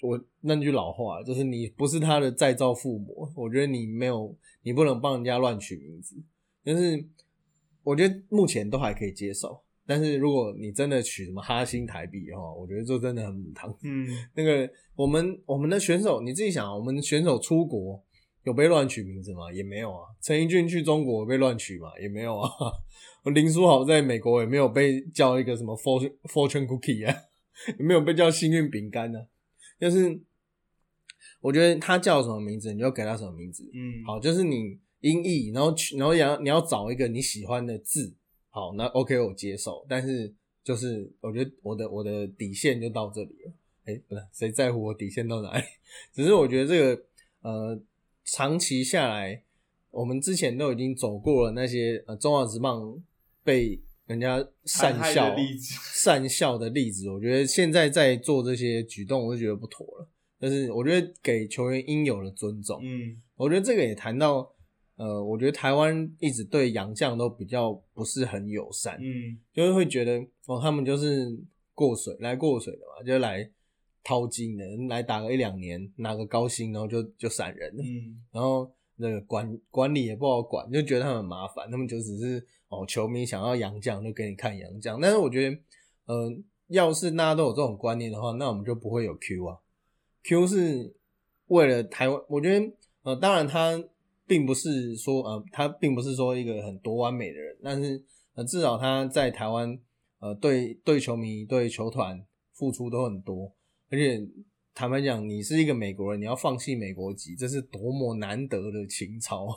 [0.00, 6.16] 我那句老话就是你不是他的再造父母，我觉得你没有你不能帮人家乱取名字。
[6.64, 7.04] 但是
[7.82, 9.60] 我觉得目前都还可以接受。
[9.86, 13.74] 但是如果你真的取什么哈星台币的话，我觉得这真的很母汤。
[13.82, 17.98] 嗯，那个我们我们的选手，你自己想啊，我们选手出国
[18.44, 19.50] 有被乱取名字吗？
[19.50, 20.08] 也没有啊。
[20.20, 21.88] 陈奕俊去中国被乱取嘛？
[21.98, 22.50] 也没有啊。
[23.32, 27.14] 林书豪在美国也没有被叫一个什么 fortune fortune cookie 啊，
[27.78, 29.18] 也没有被叫幸运饼干呢。
[29.78, 30.20] 就是
[31.40, 33.68] 我觉得他叫什么名字，你就给他什么名字。
[33.72, 38.12] 嗯，好，就是你音译，然后去，然后你要你要找一个你喜欢的字，
[38.50, 43.52] 好，那 OK 我接受，但是就是我觉得我的我的底线就到这里了，
[43.84, 45.64] 哎、不是谁在乎我底线到哪里？
[46.12, 47.02] 只是我觉得这个
[47.42, 47.80] 呃，
[48.24, 49.42] 长期下来，
[49.90, 53.00] 我们之前都已经走过了那些呃中华职棒
[53.44, 55.74] 被人家善残害笑的例子。
[55.94, 60.08] 善笑的例子，我觉得现在在做这些举动，我就觉得不妥了。
[60.40, 63.20] 但是我觉得给球员应有的尊重，嗯。
[63.36, 64.50] 我觉得这个也谈到，
[64.96, 69.38] 呃，我觉得台湾一直对洋将都比较不是很友善，嗯。
[69.52, 71.38] 就是会觉得哦，他们就是
[71.74, 73.50] 过水来过水的嘛，就来
[74.02, 78.22] 掏金的，来打个一两年，拿个高薪，然后就就闪人了，嗯。
[78.32, 85.58] 然后那个管管理也不好管，就觉得他们很麻烦，他们就只是哦，球迷想要洋将就给你看洋将，但是我觉得，
[86.06, 86.30] 呃，
[86.68, 89.58] 要是大家都有这种观念的话，那我们就不会有 Q 啊
[90.24, 90.94] ，Q 是
[91.46, 93.82] 为了台湾，我觉得呃，当然他
[94.26, 98.04] 并不是说呃，他并不是说一个很多完美的人，但是
[98.34, 99.78] 呃，至少他在台湾
[100.20, 103.50] 呃，对对球迷、对球团付出都很多，
[103.88, 104.20] 而且
[104.74, 109.48] 坦白讲，你是一个美国人，你要放弃美国籍，这是多么难得的情操。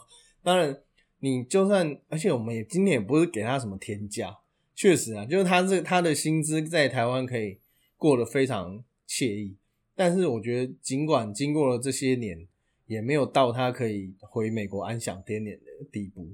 [0.41, 0.75] 当然，
[1.21, 4.39] 你就算，而且我们也今天也不是给他什么天价，
[4.75, 7.59] 确实啊，就是他这他的薪资在台湾可以
[7.95, 9.55] 过得非常惬意，
[9.95, 12.47] 但是我觉得，尽管经过了这些年，
[12.87, 16.27] 也没有到他可以回美国安享天年的地步。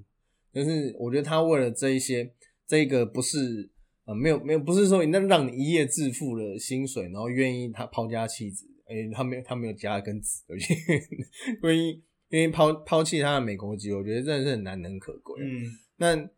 [0.54, 2.32] 就是我觉得他为了这一些，
[2.66, 3.70] 这个不是
[4.06, 10.74] 呃没有没有不是说那让你一夜致富的薪水，然后愿意他抛家弃子，诶、他没有他没有家跟子，而且
[11.62, 15.42] 愿意愿意抛抛弃他的美国籍，我觉得真的是很难能可贵。
[15.42, 15.64] 嗯
[15.98, 16.30] 那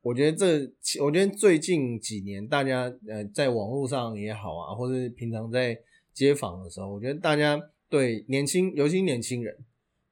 [0.00, 5.78] 我觉得这，我觉得最近几年大家呃在网络上也好啊，或者平常在
[6.14, 9.54] 街访的时候，我觉得大家对年轻，尤其年轻人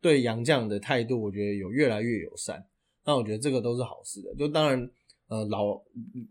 [0.00, 2.64] 对洋将的态度，我觉得有越来越友善。
[3.04, 4.34] 那我觉得这个都是好事的。
[4.34, 4.90] 就当然，
[5.28, 5.80] 呃，老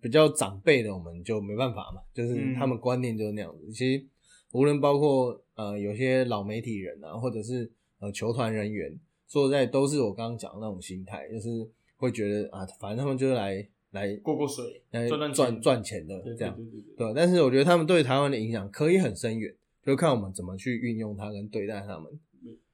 [0.02, 3.72] 比较长辈的我们就没办法嘛，就是嗯他们观念就是那样子。
[3.72, 4.06] 其实
[4.52, 7.72] 无论包括呃有些老媒体人啊，或者是
[8.06, 8.98] 呃球团人员，
[9.28, 16.56] 说实在都是我刚刚讲的那种心态，就是会觉得啊，反正他们就是来来过过水，来赚赚赚钱的对这样。
[16.56, 19.54] 对对对对，对，但是我觉得他们对台湾的影响可以很深远，
[19.84, 22.20] 就看我们怎么去运用它跟对待他们。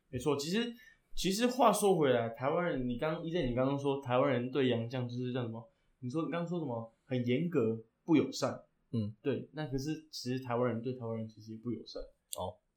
[0.09, 0.36] 没错。
[0.36, 0.73] 其实
[1.15, 5.65] 其实话说回来，台湾人，你刚一在你刚刚说台湾人对洋将就是叫什么？
[6.01, 6.91] 你说你刚刚说什么？
[7.05, 8.59] 很严格，不友善。
[8.91, 9.47] 嗯，对。
[9.53, 12.01] 那可是其实台湾人对台湾人其实也不友善。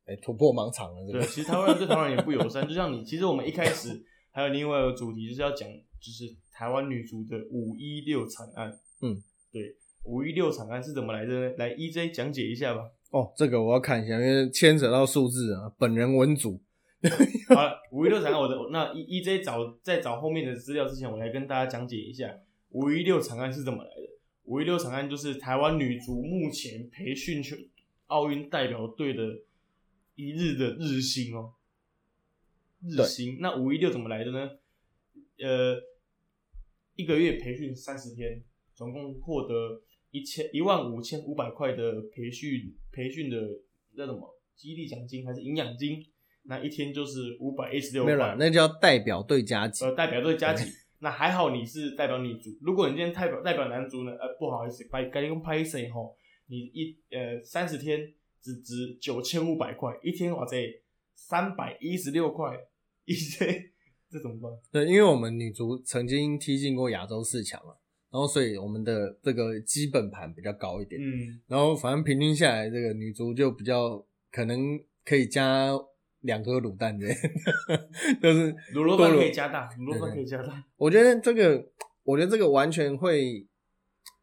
[0.06, 2.62] 哎、突破盲场了，这对，其实台湾人对台湾人也不友善。
[2.68, 5.68] 就像你，其实我们一开始还有另外一个主题，就是要讲
[6.00, 8.70] 就是台湾女足的五一六惨案。
[9.00, 9.16] 嗯，
[9.50, 9.74] 对，
[10.04, 11.54] 五一六惨案是怎么来的呢？
[11.56, 12.90] 来，EJ 讲解一下吧。
[13.10, 15.72] 哦，这个我要看一下，因为牵扯到数字啊。
[15.78, 16.60] 本人文组，
[17.48, 22.28] 好了，五一六惨案，我的那 E EJ 找在找后面的资料之前，我来跟大家讲解一下
[22.70, 24.02] 五一六惨案是怎么来的。
[24.44, 27.56] 五一六惨案就是台湾女足目前培训球
[28.08, 29.22] 奥运代表队的
[30.14, 31.54] 一日的日薪哦，
[32.82, 33.38] 日薪。
[33.40, 34.50] 那五一六怎么来的呢？
[35.38, 35.76] 呃，
[36.94, 38.42] 一个月培训三十天，
[38.74, 43.36] 总共获得一千一万五千五百块的培训培训的
[43.96, 45.98] 那什么激励奖金还是营养金？
[46.46, 49.84] 那一天就是五百一十六没有啦，块，那叫代表队加级。
[49.84, 50.70] 呃，代表队加级。
[51.00, 54.12] 那还好你是代表女足，如果你今天代表代表男足呢？
[54.12, 56.16] 呃，不好意思，该该用拍谁吼？
[56.46, 58.12] 你一呃三十天
[58.44, 60.62] 只值九千五百块，一天哇塞
[61.14, 62.54] 三百一十六块，
[63.06, 63.48] 一天
[64.10, 64.52] 这怎么办？
[64.70, 67.72] 对，因为我们女足曾经踢进过亚洲四强嘛，
[68.10, 71.00] 然后所以我们的这个基本盘比较高一点。
[71.00, 75.70] 嗯，然后反正平均下来，这个女足就比较可能可以加
[76.20, 77.08] 两颗卤蛋的，
[78.20, 80.62] 就是卤肉饭可以加大，卤肉饭可以加大。
[80.76, 81.66] 我觉得这个，
[82.02, 83.46] 我觉得这个完全会，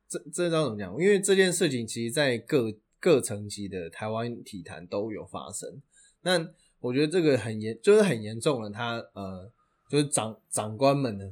[0.08, 0.94] 这这知道怎么讲？
[0.94, 2.72] 因为这件事情其实在各
[3.02, 5.82] 各层级的台湾体坛都有发生。
[6.22, 8.70] 那我觉得这个很严，就是很严重了。
[8.70, 9.52] 他呃，
[9.90, 11.26] 就是长长官们呢，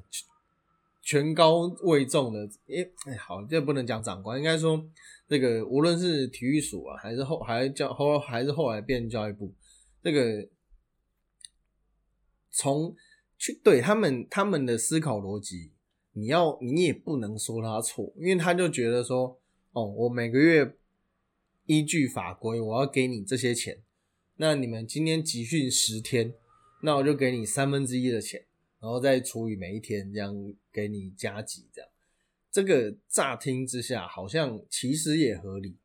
[1.01, 4.83] 权高位重的，诶、哎，好，这不能讲长官，应该说
[5.27, 9.53] 这个无论是体育署啊，还是后还是教后还是后来变教育部，
[10.03, 10.49] 这个
[12.51, 12.95] 从
[13.37, 15.71] 去对他们他们的思考逻辑，
[16.13, 19.39] 你要你也不能说他错，因为他就觉得说，
[19.71, 20.75] 哦，我每个月
[21.69, 23.83] 依据法规我要给你这些钱，
[24.37, 26.33] 那你们今天集训十天，
[26.81, 28.43] 那我就给你三分之一的钱，
[28.79, 30.33] 然后再除以每一天，这样
[30.73, 31.91] 给你加急，这样，
[32.51, 35.77] 这个乍听之下好像其实也合理，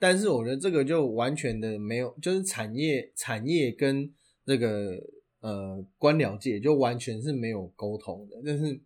[0.00, 4.12] 但是我觉得这个就完全的没有，就是产业产业跟
[4.44, 5.00] 这个
[5.38, 8.80] 呃官僚界就完全是没有沟通的，但是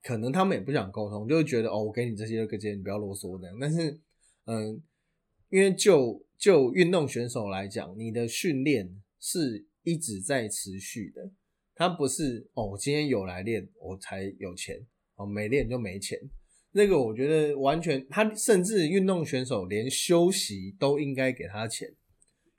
[0.00, 3.48] 可能他们也不想沟通，就觉得哦，我给你这些个钱，你不要啰嗦的。
[3.60, 3.98] 但是
[4.44, 4.80] 嗯、
[5.50, 11.30] 因为就就运动选手来讲，你的训练是一直在持续的，
[11.74, 14.86] 他不是哦，今天有来练我才有钱
[15.16, 16.18] 哦，没练就没钱。
[16.72, 21.92] 那个我觉得完全，他甚至运动选手连休息都应该给他钱，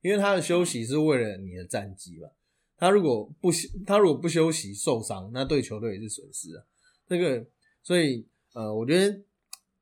[0.01, 2.29] 因为他的休息是为了你的战绩嘛。
[2.77, 6.65] 他如果不休，他如果不休息受伤，那对球队也是损失啊。
[7.07, 7.47] 这个，
[7.81, 9.23] 所以呃，我觉得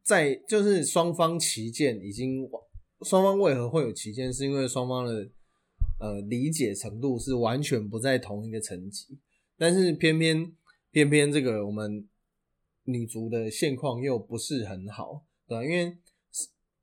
[0.04, 2.48] 在就是双方旗舰已经，
[3.02, 5.30] 双方为何会有旗舰，是因为双方的
[6.00, 9.18] 呃理解程度是完全不在同一个层级，
[9.58, 10.52] 但是偏偏
[10.92, 12.08] 偏偏这个我们。
[12.86, 15.64] 女足的现况又不是很好，对吧？
[15.64, 15.96] 因为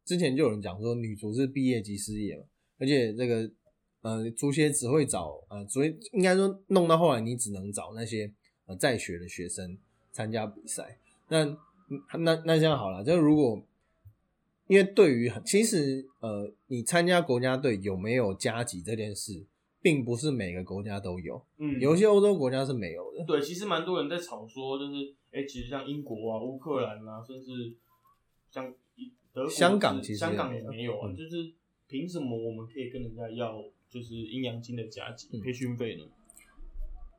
[0.04, 2.44] 之前就有人讲说，女足是毕业即失业嘛，
[2.78, 3.50] 而且这个
[4.02, 8.32] 呃，足协只会找呃，所以应该说弄到后来，你只能找那些
[8.66, 9.76] 呃在学的学生
[10.12, 10.96] 参加比赛。
[11.28, 11.44] 那
[12.20, 13.60] 那那这样好了，就如果
[14.66, 19.44] 因为对于其实呃，你参加国家队有没有加级这件事，
[19.80, 23.24] 并不是每个国家都有，嗯，有些欧洲国家是没有的。
[23.24, 25.14] 对，其实蛮多人在吵说，就是。
[25.32, 27.74] 哎，其实像英国啊、乌克兰啊，甚至
[28.50, 28.72] 像
[29.34, 31.12] 德国、香港，其实香港也没有啊。
[31.12, 31.52] 就是
[31.86, 36.04] 凭什么我们可以跟人家要就是阴阳金的加急培训费呢？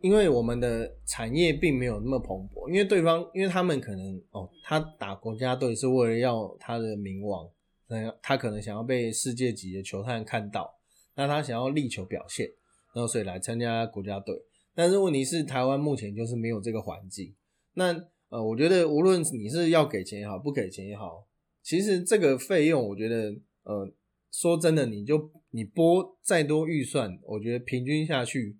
[0.02, 7.50] 因为我们的产业并没有那么蓬勃，因为对方，因为他们可能哦，他打国家队是为了要他的名望，
[7.88, 10.76] 那他可能想要被世界级的球探看到，
[11.16, 12.48] 那他想要力求表现，
[12.94, 14.36] 然后所以来参加国家队。
[14.76, 17.34] 但是问题是，台湾目前就是没有这个环境。
[17.74, 17.94] 那
[18.30, 21.26] 呃，我觉得无论你是要给钱也好，不给钱也好，
[21.64, 23.34] 其实这个费用，我觉得
[23.64, 23.92] 呃，
[24.32, 28.58] 说真的，你就你拨再多预算，我觉得平均下去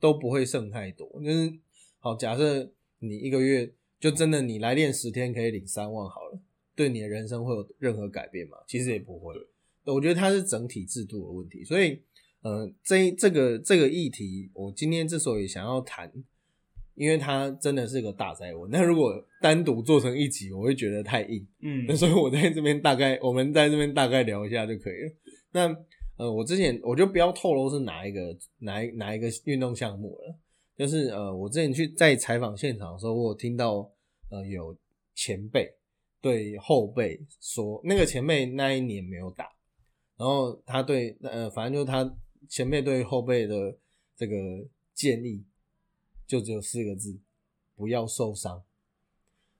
[0.00, 1.08] 都不会剩太多。
[1.22, 1.52] 就是
[1.98, 3.70] 好，假设你一个月
[4.00, 6.40] 就真的你来练十天可以领三万好了，
[6.74, 8.56] 对你的人生会有任何改变吗？
[8.66, 9.34] 其实也不会。
[9.84, 11.62] 我觉得它是整体制度的问题。
[11.62, 12.00] 所以
[12.42, 16.10] 呃，这这个这个议题，我今天之所以想要谈。
[16.96, 25.12] 因为它真的是个大灾问，那如果单独做成一集，我会觉得太硬，嗯，那 所以我在这边大概，我们在这边大概聊一下就可以了。
[25.52, 25.74] 那
[26.20, 30.38] 呃，我之前我就不要透露是哪一个哪一哪一个运动项目了，
[30.76, 33.90] 就是呃，我之前去在采访现场的时候，我有听到
[34.30, 34.76] 呃有
[35.14, 35.74] 前辈
[36.20, 39.46] 对后辈说，那个前辈那一年没有打，
[40.18, 42.18] 然后他对呃，反正就是他
[42.50, 43.74] 前辈对后辈的
[44.14, 44.36] 这个
[44.92, 45.42] 建议。
[46.26, 47.18] 就只有四个字，
[47.74, 48.62] 不要受伤。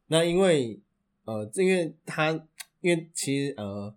[0.06, 0.80] 那因为
[1.24, 2.30] 呃，因为他
[2.80, 3.92] 因为其实呃，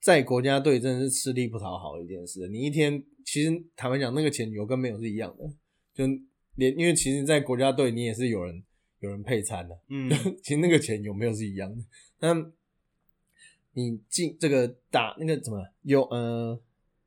[0.00, 2.48] 在国家队真的是吃力不讨好的一件事。
[2.48, 5.48] 你一天其实坦白讲，那个钱有跟没有是一样的。
[5.94, 6.04] 就
[6.54, 8.62] 连因为其实，在国家队你也是有人
[9.00, 10.08] 有人配餐的，嗯，
[10.42, 11.84] 其实那个钱有没有是一样的。
[12.20, 12.34] 那
[13.72, 16.60] 你进这个打那个怎么有呃，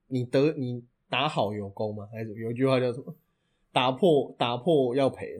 [0.08, 2.08] 你得你打好有功吗？
[2.12, 3.16] 还是有一句话叫什么？
[3.74, 5.38] 打破打破要赔，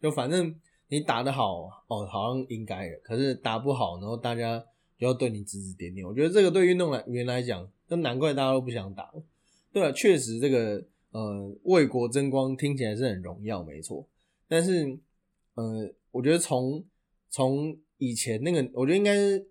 [0.00, 0.54] 就反正
[0.88, 2.96] 你打得好哦，好像应该的。
[3.04, 4.64] 可是打不好，然后大家就
[5.06, 6.06] 要对你指指点点。
[6.06, 9.12] 我觉得这个对运动来员来讲，那难怪大家都不想打。
[9.72, 14.06] 对了，确实这个呃为国争光听起来是很荣耀，没错。
[14.48, 14.98] 但是
[15.54, 16.84] 呃，我觉得从
[17.30, 19.46] 从以前那个，我觉得应该是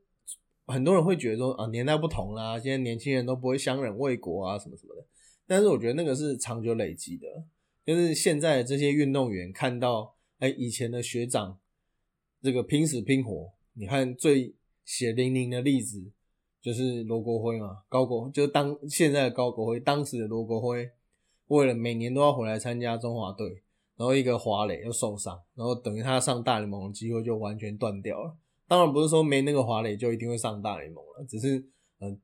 [0.68, 5.06] 很多人会觉得说啊年代不同啦，现在年轻人都不会相忍为国啊什么什么的。
[5.47, 7.28] 但是我觉得那个是长久累积的。
[7.84, 11.58] 就是现在这些运动员看到，哎，以前的学长
[12.39, 16.11] 这个拼死拼活，你看最血淋淋的例子
[16.61, 20.89] 就是罗国辉嘛，高国就当现在的高国辉，当时的罗国辉
[21.47, 23.63] 为了每年都要回来参加中华队，
[23.97, 28.36] 然后一个华磊又受伤，然后等于他上大联盟的机会就完全断掉了。
[28.67, 31.57] 当然不是说没那个华磊就一定会上大联盟了，只是
[31.99, 32.19] 嗯，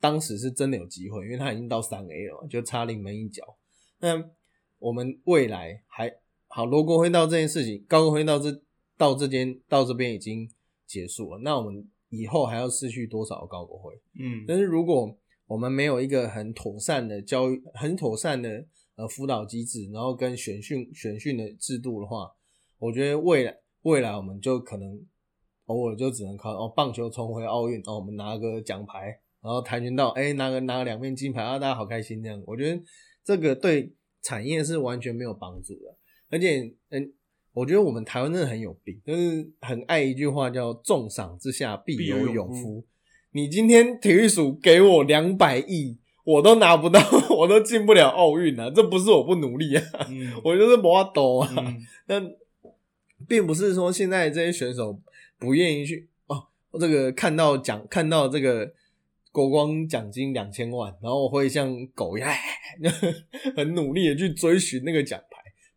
[0.00, 3.58] 当时是真的有机会，因为他已经到三 A 了，就差临门一脚。
[3.98, 4.30] 那
[4.78, 6.10] 我们未来还
[6.46, 8.62] 好，罗国辉到这件事情，高国辉到这
[8.96, 10.48] 到这间到这边已经
[10.88, 11.38] 结束了。
[11.44, 13.94] 那我们以后还要失去多少高国辉？
[14.18, 15.16] 嗯，但是如果
[15.46, 18.66] 我们没有一个很妥善的教育、很妥善的
[18.96, 22.32] 呃辅导机制，然后跟选训选训的制度的话，
[22.78, 25.06] 我觉得未来未来我们就可能
[25.66, 32.42] 偶尔就只能靠哦棒球重回奥运，哦我们拿个奖牌，然后跆拳道哎拿个拿个两面金牌啊，大家好开心这样。
[32.46, 32.82] 我觉得
[33.22, 33.94] 这个对。
[34.20, 35.96] 产业是完全没有帮助的，
[36.28, 37.14] 而且，嗯，
[37.58, 42.84] 我觉得我们台湾真的很有病，就是很爱一句话叫“重赏之下必有勇夫”。
[43.32, 47.00] 你今天体育署给我两百亿，我都拿不到，
[47.36, 48.70] 我都进不了奥运啊！
[48.70, 49.82] 这不是我不努力啊，
[50.44, 51.52] 我就是不抖啊。
[52.06, 52.30] 但
[53.26, 54.96] 并不是说现在这些选手
[55.38, 56.46] 不愿意去哦，
[56.78, 58.72] 这个看到奖，看到这个
[59.32, 62.30] 国光奖金两千万，然后我会像狗一样
[63.56, 65.27] 很努力的去追寻那个奖牌。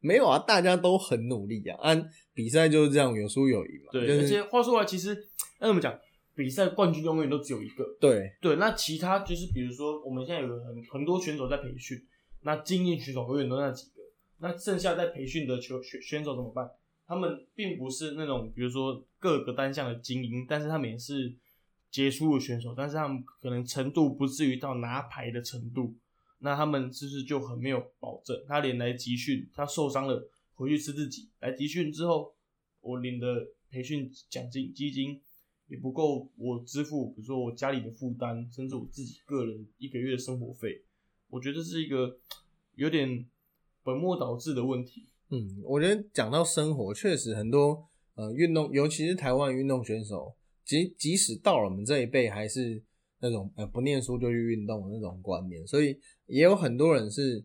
[0.02, 3.92] 没有啊，大家都很努力啊，按比赛就是这样，有输有赢嘛。
[3.92, 5.16] 对，就是而且话说回来，其实
[5.60, 5.98] 那怎么讲，
[6.36, 7.86] 比赛冠军永远都只有一个。
[8.00, 11.98] 对对，那其他就是比如说，我们现在有很很多选手在培训，
[12.42, 14.02] 那精英选手永远都那几个，
[14.40, 16.70] 那剩下在培训的球选选手怎么办？
[17.08, 21.36] 他们并不是那种比如说各个单项的精英，但是他们也是
[21.92, 25.94] 杰出的选手，但是他们可能程度不至于到拿牌的程度，
[26.44, 28.44] 那他们是不是就很没有保证？
[28.48, 32.34] 他连来集训，他受伤了回去吃自己，来集训之后，
[32.82, 35.22] 我领的培训奖金基金
[35.68, 40.84] 也不够我支付，比如说我家里的负担，甚至我自己个人一个月的生活费，
[41.30, 42.18] 我觉得是一个
[42.76, 43.26] 有点
[43.84, 45.08] 本末倒置的问题。
[45.30, 50.36] 嗯，我觉得讲到生活，确实很多呃运动，尤其是台湾运动选手，
[50.66, 52.84] 即即使到了我们这一辈，还是
[53.22, 57.44] 那种呃不念书就去运动的那种观念，所以也有很多人是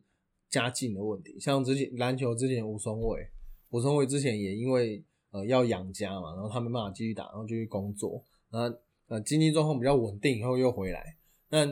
[0.51, 1.39] 家境的问题。
[1.39, 3.29] 像之前篮球之前吴松伟，
[3.70, 8.77] 吴松伟之前也因为呃要养家嘛，然后他没办法继续打，然后就去工作，然后
[9.09, 11.16] 呃经济状况比较稳定以后又回来。
[11.51, 11.66] 那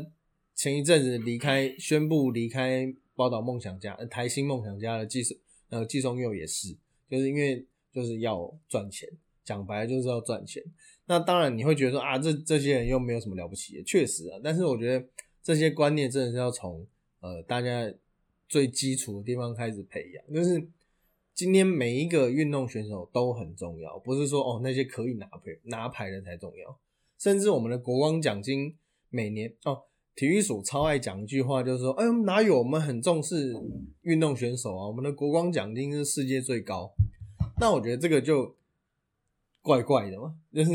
[0.54, 5.34] 前一阵子离开，宣布离开宝岛梦想家、台新梦想家的技术。
[5.70, 6.76] 呃，季松佑也是，
[7.10, 9.08] 就是因为就是要赚钱，
[9.44, 10.62] 讲白了就是要赚钱。
[11.06, 14.40] 那当然你会觉得说啊，这这些人又没有什么了不起，确实啊。
[14.42, 15.06] 但是我觉得
[15.42, 16.86] 这些观念真的是要从
[17.20, 17.92] 呃大家
[18.48, 20.34] 最基础的地方开始培养。
[20.34, 20.66] 就是
[21.34, 26.78] 今天每一个运动选手都很重要，不是说哦那些可以拿牌拿牌的才重要。
[27.18, 28.76] 甚至我们的国光奖金
[29.10, 29.82] 每年哦。
[30.16, 33.52] 体育署超爱讲一句话，就是说：“哎，哪有我们很重视
[34.02, 34.86] 运动选手啊？
[34.86, 36.94] 我们的国光奖金是世界最高。”
[37.58, 38.54] 那我觉得这个就
[39.64, 40.70] 怪怪的嘛，就是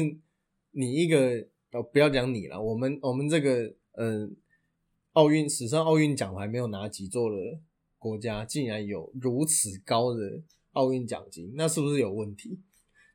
[0.72, 4.36] 你一个哦，不要讲你了，我们我们这个嗯
[5.14, 7.38] 奥运史上奥运奖牌没有拿几座的
[8.00, 12.60] 国家，竟然有如此高的奥运奖金，那是不是有问题？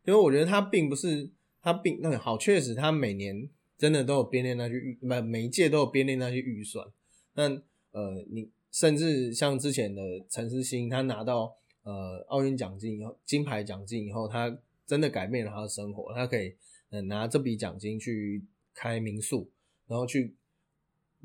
[0.05, 3.51] 因为我觉得他并不是，他并那好，确实他每年。
[3.77, 6.87] 真的都有编列那些预，每每一届都有编列那些预算。
[7.35, 7.49] 那
[7.91, 10.01] 呃，你甚至像之前的
[10.31, 14.57] 陈思欣，他拿到呃奥运奖金以后，金牌奖金以后，他
[14.87, 16.12] 真的改变了他的生活。
[16.14, 16.55] 他可以
[16.91, 19.51] 呃拿这笔奖金去开民宿，
[19.87, 20.35] 然后去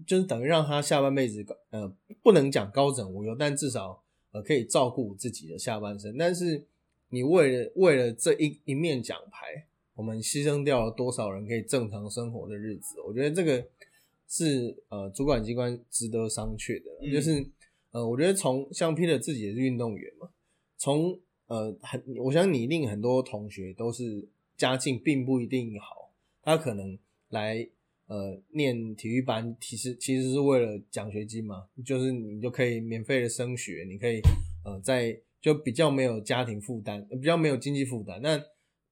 [0.05, 1.91] 就是等于让他下半辈子呃
[2.21, 6.17] 不能讲高枕无忧，但至少呃可以照顾自己的下半生。
[6.17, 6.65] 但是
[7.09, 9.65] 你为了为了这一一面奖牌。
[9.95, 13.01] 我们牺牲掉了多少人可以正常生活的日子？
[13.01, 13.67] 我觉得这个
[14.29, 17.11] 是呃主管机关值得商榷的。
[17.11, 17.45] 就是
[17.91, 20.29] 呃，我觉得从像 Peter 自己也是运动员嘛，
[20.77, 21.19] 从
[21.49, 24.25] 呃很，我想你一定很多同学都是
[24.55, 26.09] 家境并不一定好，
[26.41, 26.97] 他可能
[27.29, 27.67] 来
[28.07, 34.21] 呃念体育班，其实其实是为了奖学金嘛，就是你就可以免费的升学，你可以
[34.63, 38.41] 呃在就比较没有家庭负担，比较没有经济负担，那。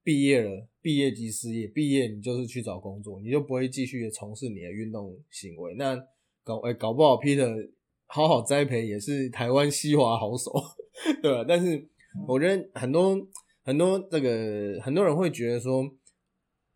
[0.04, 1.66] 毕业了，毕业即失业。
[1.66, 5.74] 毕业你就是去找工作，你就不会继续从事你的运动行为。
[5.74, 6.02] 那
[6.42, 7.70] 搞哎搞不好 Peter
[8.06, 10.50] 好好栽培也是台湾西华好手，
[11.20, 11.44] 对吧？
[11.46, 11.86] 但是
[12.26, 13.16] 我觉得很多
[13.62, 15.84] 很多这个很多人会觉得说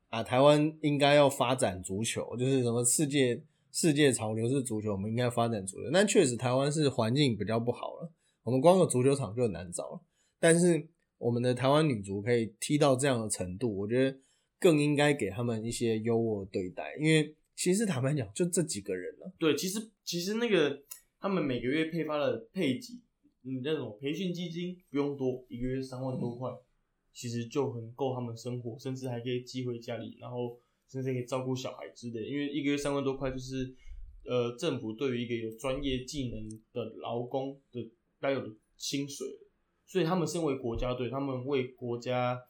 [0.09, 5.91] 啊，台湾应该要发展足球，就是什么世界世界潮流是足球，我们应该发展足球。
[5.93, 8.12] 但确实台湾是环境比较不好了，
[8.43, 10.01] 我们光个足球场就很难找了。
[10.39, 14.18] 但是我们的台湾女足可以踢到这样的程度，我觉得
[14.59, 19.33] 更应该给他们一些优渥对待，因为其实坦白讲，就这几个人了。
[19.39, 20.83] 对，其实其实那个
[21.18, 23.01] 他们每个月配发的配给，
[23.45, 26.51] 嗯，那种培训基金不用多，一个月三万多块，
[27.12, 32.26] 其实就很够他们生活，甚至还可以寄回家里，然后甚至可以照顾小孩之类。
[32.26, 33.74] 因为一个月三万多块，就是
[34.24, 37.90] 呃政府对于一个有专业技能的劳工的
[38.20, 39.26] 该有的薪水。
[39.84, 42.40] 所以他们身为国家队，他们为国家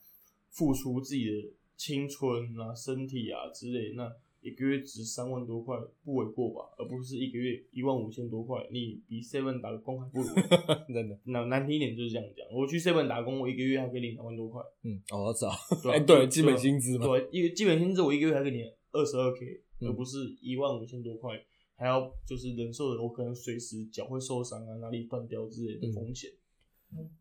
[0.50, 1.32] 付出自己的
[1.76, 4.08] 青春啊、身体啊之类，那
[4.42, 6.68] 一个月值三万多块不为过吧？
[6.76, 10.28] 而不是一个月一万五千多块，你比 seven 打工还不如。
[10.92, 12.44] 真的，那难听一点就是这样讲。
[12.52, 14.60] 我去 seven 打工，我一个月还可以领两万多块。
[14.82, 15.52] 嗯，哦，我知道。
[15.82, 17.06] 对，对，基本薪资嘛。
[17.06, 21.40] 对，一个基本薪资我一个月还可以领二十二 k，而不是一万五千多块，
[21.76, 26.30] 还要就是忍受的我可能随时脚会受伤啊、哪里断掉之类的风险。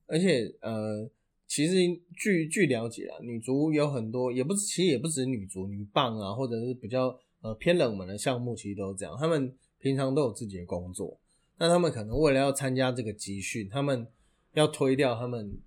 [0.08, 1.10] 而且呃，
[1.52, 1.74] 其实
[2.16, 9.18] 据据了解啊，女足有很多，也不是，其实也不止女足，女棒啊，或者是比较呃偏冷门的项目，其实都这样。
[9.20, 11.20] 他们平常都有自己的工作，
[11.58, 14.08] 那他们可能为了要参加这个集训，他们
[14.54, 15.60] 要推掉他们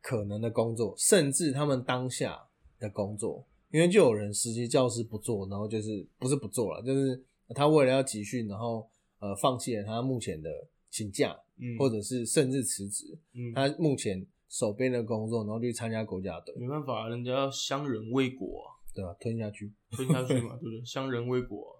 [0.00, 2.46] 可能的工作，甚至他们当下
[2.78, 10.48] 的工作，因因为就有人实习教师不做，然后就是不是不做了，就是他为了要集训，然后呃放弃了他目前的
[10.88, 19.14] 请假，嗯，或者是甚至辞职，嗯，他目前手边的工作，然后去参加国家队，没办法，人家要乡人为国啊，对吧？
[19.20, 20.84] 吞下去， 吞下去嘛，对不对？
[20.84, 21.72] 乡人为国啊、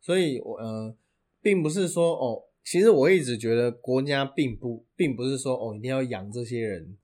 [0.00, 0.96] 所以我呃，
[1.42, 6.96] 并不是说哦，其实我一直觉得国家并不，并不是说哦一定要养这些人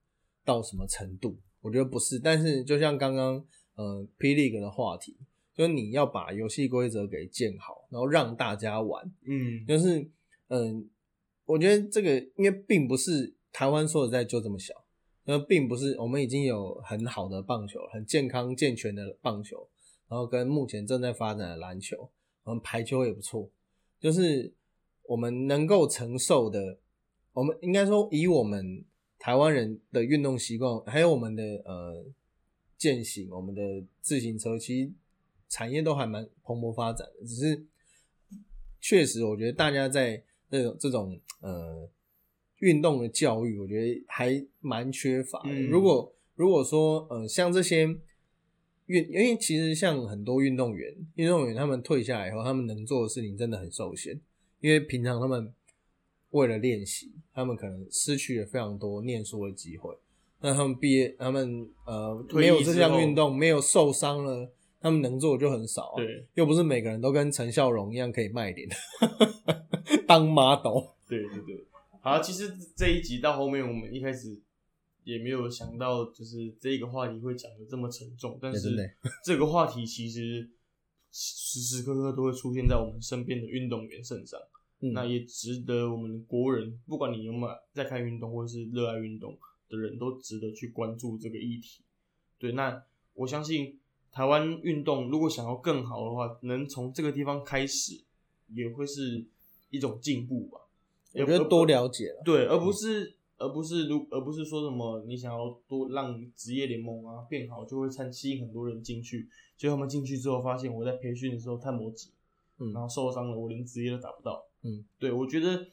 [0.45, 2.19] 到什么程度，我觉得不是。
[2.19, 3.45] 但是就像刚刚
[3.77, 5.17] 呃霹雳 e 的话题，
[5.55, 10.01] 就是你要把游戏规则给建好，然后让大家玩，嗯，就是
[10.49, 10.89] 嗯、
[11.47, 14.75] 我觉得这个因为并不是台湾说实在就这么小，
[15.25, 19.69] 那并不是我们已经有很好的棒球，很健康健全的棒球，
[20.09, 22.11] 然后跟目前正在发展的篮球，
[22.45, 23.49] 我们排球也不错，
[23.99, 24.53] 就是
[25.05, 26.79] 我们能够承受的，
[27.33, 28.85] 我们应该说以我们
[29.19, 32.05] 台湾人的运动习惯，还有我们的呃
[32.77, 33.63] 践行，我们的
[34.03, 34.93] 自行车，其实
[35.49, 37.65] 产业都还蛮蓬勃发展的，只是
[38.81, 41.89] 确实我觉得大家在这种这种呃
[42.61, 45.51] 运动的教育，我觉得还蛮缺乏的。
[45.51, 47.87] 嗯如果如果说呃像这些
[48.87, 54.21] 运，因为其实像很多运动员，运动员他们退下来以后，他们能做的事情真的很受限，
[54.61, 55.53] 因为平常他们
[56.31, 59.97] 为了练习，他们可能失去了非常多念书的机会。
[60.41, 65.97] 那他们毕业，他们呃没有这项运动，没有受伤了，他们能做的就很少、啊。
[65.97, 68.69] 对，又不是每个人都跟陈孝荣一样可以卖脸
[70.07, 70.89] 当 model。
[71.09, 71.65] 对对对，
[72.05, 74.39] 好，其实这一集到后面，我们一开始
[75.05, 78.77] 也没有想到，就是这一个话题会讲的这么沉重，但是
[79.25, 80.47] 这个话题其实
[81.11, 84.39] 时时刻刻都会出现在我们身边的运动员身上，
[84.81, 89.39] 嗯，那也值得我们国人，不管你有没有在看运动或者是热爱运动
[89.71, 91.85] 的人，都值得去关注这个议题。
[92.39, 92.85] 对，那
[93.15, 93.81] 我相信
[94.13, 98.05] 台湾运动如果想要更好的话，能从这个地方开始，
[98.49, 99.25] 也会是
[99.71, 100.61] 一种进步吧。
[101.15, 102.23] 我觉得多了解了。
[102.25, 112.09] 对，而不是而不是如而不是说什么你想要多让职业联盟啊变好，就会参吸引很多人进去，结果他们进去之后发现我在培训的时候太磨叽，
[112.59, 114.45] 嗯然后受伤了，我连职业都打不到。
[114.63, 115.67] 嗯，对，我觉得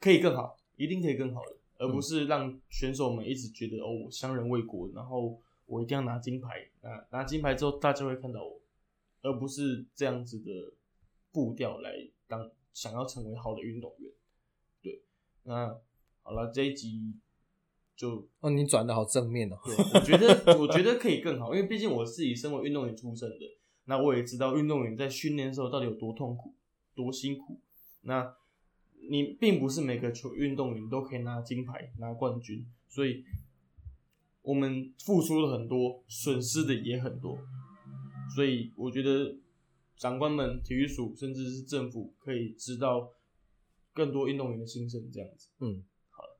[0.00, 8.60] 可以更好，一定可以更好的，而不是让选手们一直觉得哦，我伤人未果，然后我一定要拿金牌，拿拿金牌之后大家会看到我，
[9.22, 10.50] 而不是这样子的
[11.30, 14.10] 步调来当想要成为好的运动员。
[15.48, 15.74] 对，那
[16.22, 17.14] 好了，这一集
[17.96, 19.56] 就哦，你转的好正面哦。
[19.64, 26.54] 对，我觉得我觉得可以更好，因为毕竟我自己身为运动员出身的，那我也知道运动员在训练的时候到底有多痛苦、
[26.94, 27.58] 多辛苦。
[28.02, 28.36] 那
[29.10, 33.24] 你并不是每个球运动员都可以拿金牌、拿冠军，所以
[34.42, 37.38] 我们付出了很多，损失的也很多。
[38.34, 39.36] 所以我觉得
[39.96, 43.10] 长官们、体育署甚至是政府可以知道
[43.98, 45.48] 更多运动员的心声，这样子。
[45.58, 46.38] 嗯，好了，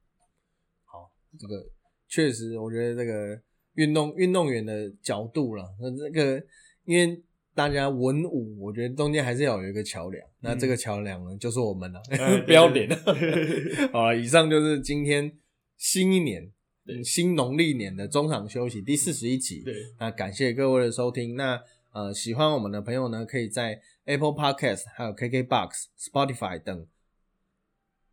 [0.84, 1.68] 好，这个
[2.08, 3.42] 确实，我觉得这个
[3.74, 6.40] 运动运动员的角度了，那这个
[6.84, 7.20] 因为
[7.54, 10.24] 大家文武，我觉得中间还是要有一个桥梁。
[10.40, 12.00] 那这个桥梁呢，就是我们了，
[12.46, 12.88] 不要脸。
[12.88, 15.36] 对 好了，以上就是今天
[15.76, 16.52] 新一年
[16.86, 19.62] 对新农历年的中场休息第四十一集。
[19.64, 21.34] 对，那感谢各位的收听。
[21.34, 21.60] 那
[21.92, 26.86] 呃，喜欢我们的朋友呢，可以在 Apple Podcast、还有 KKBox、Spotify 等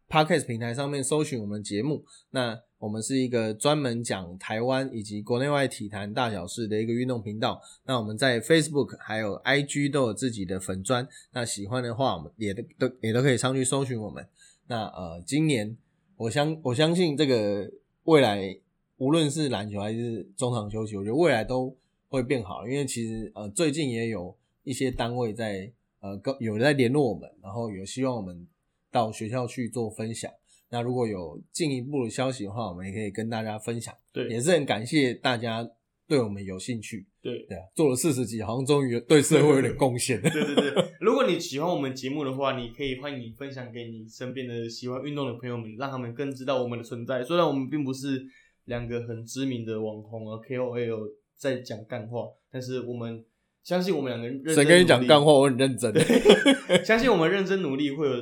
[0.10, 2.04] Podcast 平台上面搜寻我们的节目。
[2.32, 7.60] 那我们是一个专门讲台湾以及国内外体坛大小事的一个运动频道。
[7.86, 11.08] 那我们在 Facebook 还有 IG 都有自己的粉砖。
[11.34, 14.28] 那喜欢的话，我们也都都也都可以上去搜寻我们。
[14.68, 15.76] 那呃，今年
[16.18, 17.70] 我相我相信这个
[18.04, 18.56] 未来，
[18.98, 21.76] 无论是篮球还是中场休息，我觉得未来都
[22.10, 22.68] 会变好。
[22.68, 28.48] 因为其实呃，最近也有一些单位在呃跟有在联络我们，然后有希望我们
[28.96, 30.32] 到学校去做分享。
[30.70, 33.94] 那如果有进一步的消息的话，我们也可以跟大家分享。
[34.14, 35.70] 对，也是很感谢大家
[36.08, 37.06] 对我们有兴趣。
[37.22, 37.46] 对。
[37.50, 40.20] 对啊，做了四十集，好像终于对社会有点贡献。
[40.24, 47.22] 对对对，如果你喜欢我们节目的话，你可以欢迎分享给你身边的喜欢运动的朋友们，让他们更知道我们的存在。
[47.22, 48.24] 虽然我们并不是
[48.66, 53.24] 两个很知名的网红啊 KOL 在讲干话，但是我们
[53.64, 55.94] 相信我们两个认真谁跟你讲干话，我很认真。
[56.84, 58.14] 相信我们认真努力会有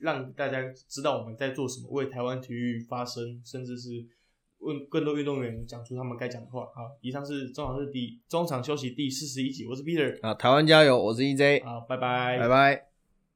[0.00, 4.04] 让大家知道我们在做什么，为台湾体育发声，甚至是
[4.58, 6.66] 问更多运动员讲出他们该讲的话。
[6.66, 11.00] 好，以上是中场是第中场休息第四十一集，我是 Peter，啊，台湾加油！
[11.00, 12.87] 我是 EJ，好，拜拜，拜拜。